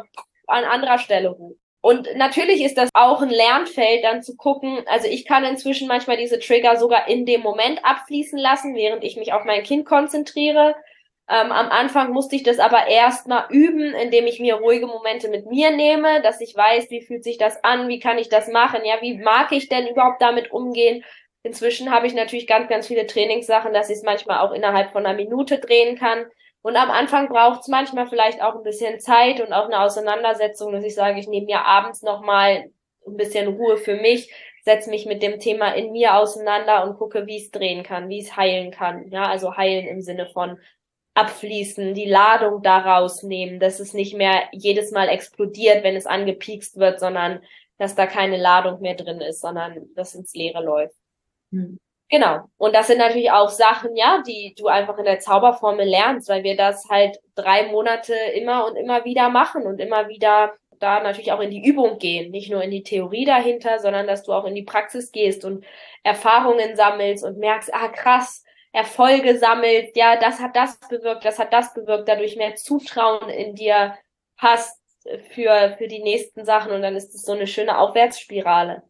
an 0.46 0.64
anderer 0.64 0.98
Stelle 0.98 1.30
hoch. 1.36 1.56
Und 1.80 2.08
natürlich 2.16 2.62
ist 2.62 2.78
das 2.78 2.88
auch 2.94 3.20
ein 3.20 3.28
Lernfeld, 3.28 4.04
dann 4.04 4.22
zu 4.22 4.36
gucken. 4.36 4.82
Also 4.86 5.06
ich 5.06 5.26
kann 5.26 5.44
inzwischen 5.44 5.86
manchmal 5.86 6.16
diese 6.16 6.38
Trigger 6.38 6.78
sogar 6.78 7.08
in 7.08 7.26
dem 7.26 7.42
Moment 7.42 7.84
abfließen 7.84 8.38
lassen, 8.38 8.74
während 8.74 9.04
ich 9.04 9.16
mich 9.16 9.34
auf 9.34 9.44
mein 9.44 9.62
Kind 9.62 9.84
konzentriere. 9.84 10.74
Ähm, 11.26 11.52
am 11.52 11.70
Anfang 11.70 12.12
musste 12.12 12.36
ich 12.36 12.42
das 12.42 12.58
aber 12.58 12.86
erst 12.86 13.28
mal 13.28 13.46
üben, 13.48 13.94
indem 13.94 14.26
ich 14.26 14.40
mir 14.40 14.56
ruhige 14.56 14.86
Momente 14.86 15.28
mit 15.28 15.46
mir 15.46 15.70
nehme, 15.70 16.20
dass 16.20 16.40
ich 16.40 16.54
weiß, 16.54 16.90
wie 16.90 17.00
fühlt 17.00 17.24
sich 17.24 17.38
das 17.38 17.64
an, 17.64 17.88
wie 17.88 17.98
kann 17.98 18.18
ich 18.18 18.28
das 18.28 18.48
machen, 18.48 18.84
ja, 18.84 18.96
wie 19.00 19.16
mag 19.18 19.50
ich 19.52 19.70
denn 19.70 19.86
überhaupt 19.86 20.20
damit 20.20 20.52
umgehen. 20.52 21.02
Inzwischen 21.42 21.90
habe 21.90 22.06
ich 22.06 22.14
natürlich 22.14 22.46
ganz, 22.46 22.68
ganz 22.68 22.86
viele 22.86 23.06
Trainingssachen, 23.06 23.72
dass 23.72 23.88
ich 23.88 23.96
es 23.96 24.02
manchmal 24.02 24.40
auch 24.40 24.52
innerhalb 24.52 24.92
von 24.92 25.06
einer 25.06 25.16
Minute 25.16 25.58
drehen 25.58 25.96
kann. 25.98 26.26
Und 26.62 26.76
am 26.76 26.90
Anfang 26.90 27.28
braucht 27.28 27.60
es 27.60 27.68
manchmal 27.68 28.06
vielleicht 28.06 28.42
auch 28.42 28.56
ein 28.56 28.62
bisschen 28.62 29.00
Zeit 29.00 29.40
und 29.40 29.52
auch 29.52 29.66
eine 29.66 29.80
Auseinandersetzung, 29.80 30.72
dass 30.72 30.84
ich 30.84 30.94
sage, 30.94 31.20
ich 31.20 31.28
nehme 31.28 31.46
mir 31.46 31.64
abends 31.64 32.02
nochmal 32.02 32.70
ein 33.06 33.16
bisschen 33.16 33.48
Ruhe 33.48 33.76
für 33.76 33.96
mich, 33.96 34.32
setze 34.64 34.88
mich 34.88 35.04
mit 35.04 35.22
dem 35.22 35.38
Thema 35.38 35.74
in 35.74 35.92
mir 35.92 36.14
auseinander 36.16 36.84
und 36.84 36.96
gucke, 36.96 37.26
wie 37.26 37.36
es 37.36 37.50
drehen 37.50 37.82
kann, 37.82 38.08
wie 38.08 38.20
es 38.20 38.36
heilen 38.36 38.70
kann. 38.70 39.10
Ja, 39.10 39.24
also 39.24 39.56
heilen 39.56 39.86
im 39.86 40.00
Sinne 40.00 40.26
von 40.32 40.58
abfließen, 41.14 41.94
die 41.94 42.08
Ladung 42.08 42.62
daraus 42.62 43.22
nehmen, 43.22 43.60
dass 43.60 43.80
es 43.80 43.94
nicht 43.94 44.14
mehr 44.16 44.42
jedes 44.52 44.90
Mal 44.90 45.08
explodiert, 45.08 45.84
wenn 45.84 45.96
es 45.96 46.06
angepiekst 46.06 46.78
wird, 46.78 46.98
sondern 46.98 47.40
dass 47.78 47.94
da 47.94 48.06
keine 48.06 48.36
Ladung 48.36 48.80
mehr 48.80 48.94
drin 48.94 49.20
ist, 49.20 49.40
sondern 49.40 49.86
das 49.94 50.14
ins 50.14 50.34
Leere 50.34 50.62
läuft. 50.62 50.96
Hm. 51.50 51.78
Genau. 52.10 52.44
Und 52.58 52.74
das 52.74 52.88
sind 52.88 52.98
natürlich 52.98 53.30
auch 53.30 53.48
Sachen, 53.48 53.96
ja, 53.96 54.22
die 54.26 54.54
du 54.56 54.66
einfach 54.66 54.98
in 54.98 55.04
der 55.04 55.20
Zauberformel 55.20 55.86
lernst, 55.86 56.28
weil 56.28 56.44
wir 56.44 56.56
das 56.56 56.88
halt 56.88 57.18
drei 57.34 57.68
Monate 57.68 58.14
immer 58.34 58.66
und 58.66 58.76
immer 58.76 59.04
wieder 59.04 59.30
machen 59.30 59.66
und 59.66 59.80
immer 59.80 60.08
wieder 60.08 60.52
da 60.80 61.02
natürlich 61.02 61.32
auch 61.32 61.40
in 61.40 61.50
die 61.50 61.64
Übung 61.64 61.98
gehen, 61.98 62.30
nicht 62.30 62.50
nur 62.50 62.62
in 62.62 62.70
die 62.70 62.82
Theorie 62.82 63.24
dahinter, 63.24 63.78
sondern 63.78 64.06
dass 64.06 64.22
du 64.22 64.32
auch 64.32 64.44
in 64.44 64.54
die 64.54 64.64
Praxis 64.64 65.12
gehst 65.12 65.44
und 65.44 65.64
Erfahrungen 66.02 66.76
sammelst 66.76 67.24
und 67.24 67.38
merkst, 67.38 67.72
ah 67.72 67.88
krass, 67.88 68.44
Erfolge 68.74 69.38
sammelst, 69.38 69.96
ja, 69.96 70.16
das 70.16 70.40
hat 70.40 70.56
das 70.56 70.80
bewirkt, 70.88 71.24
das 71.24 71.38
hat 71.38 71.52
das 71.52 71.72
bewirkt, 71.74 72.08
dadurch 72.08 72.34
mehr 72.34 72.56
Zutrauen 72.56 73.28
in 73.28 73.54
dir 73.54 73.96
hast 74.36 74.80
für, 75.30 75.76
für 75.78 75.86
die 75.86 76.02
nächsten 76.02 76.44
Sachen. 76.44 76.72
Und 76.72 76.82
dann 76.82 76.96
ist 76.96 77.14
es 77.14 77.22
so 77.22 77.32
eine 77.32 77.46
schöne 77.46 77.78
Aufwärtsspirale. 77.78 78.82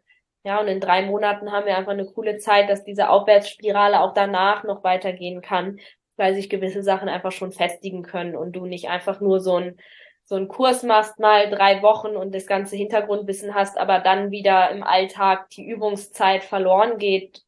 Ja, 0.43 0.59
und 0.59 0.69
in 0.69 0.81
drei 0.81 1.03
Monaten 1.03 1.53
haben 1.53 1.67
wir 1.67 1.77
einfach 1.77 1.93
eine 1.93 2.07
coole 2.07 2.39
Zeit, 2.39 2.71
dass 2.71 2.85
diese 2.85 3.11
Aufwärtsspirale 3.11 4.01
auch 4.01 4.15
danach 4.15 4.65
noch 4.65 4.85
weitergehen 4.85 5.43
kann, 5.43 5.79
weil 6.17 6.35
sich 6.35 6.49
gewisse 6.49 6.83
Sachen 6.83 7.11
einfach 7.11 7.33
schon 7.33 7.53
festigen 7.53 8.03
können 8.03 8.37
und 8.37 8.53
du 8.53 8.65
nicht 8.65 8.89
einfach 8.89 9.21
nur 9.21 9.41
so 9.41 9.57
ein 9.57 9.79
so 10.27 10.37
einen 10.37 10.49
Kurs 10.49 10.83
machst, 10.83 11.19
mal 11.19 11.51
drei 11.51 11.83
Wochen 11.83 12.17
und 12.17 12.35
das 12.35 12.47
ganze 12.47 12.77
Hintergrundwissen 12.77 13.55
hast, 13.55 13.77
aber 13.77 13.99
dann 13.99 14.31
wieder 14.31 14.71
im 14.71 14.83
Alltag 14.83 15.51
die 15.51 15.67
Übungszeit 15.67 16.43
verloren 16.43 16.97
geht, 16.97 17.43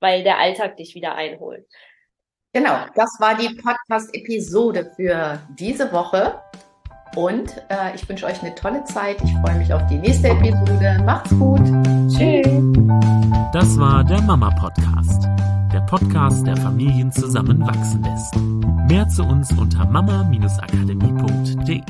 weil 0.00 0.22
der 0.24 0.38
Alltag 0.38 0.76
dich 0.76 0.94
wieder 0.94 1.14
einholt. 1.14 1.66
Genau, 2.52 2.86
das 2.96 3.16
war 3.20 3.36
die 3.36 3.54
Podcast-Episode 3.54 4.92
für 4.96 5.38
diese 5.56 5.92
Woche. 5.92 6.40
Und 7.16 7.56
äh, 7.68 7.94
ich 7.94 8.08
wünsche 8.08 8.26
euch 8.26 8.42
eine 8.42 8.54
tolle 8.54 8.82
Zeit. 8.84 9.16
Ich 9.22 9.32
freue 9.34 9.56
mich 9.56 9.72
auf 9.72 9.84
die 9.86 9.98
nächste 9.98 10.28
Episode. 10.28 11.00
Macht's 11.04 11.30
gut. 11.30 11.64
Tschüss. 12.08 12.46
Das 13.52 13.78
war 13.78 14.04
der 14.04 14.20
Mama 14.22 14.50
Podcast. 14.50 15.24
Der 15.72 15.80
Podcast, 15.82 16.46
der 16.46 16.56
Familien 16.56 17.10
zusammenwachsen 17.12 18.02
lässt. 18.02 18.36
Mehr 18.88 19.06
zu 19.08 19.22
uns 19.24 19.52
unter 19.52 19.84
mama-akademie.de. 19.86 21.80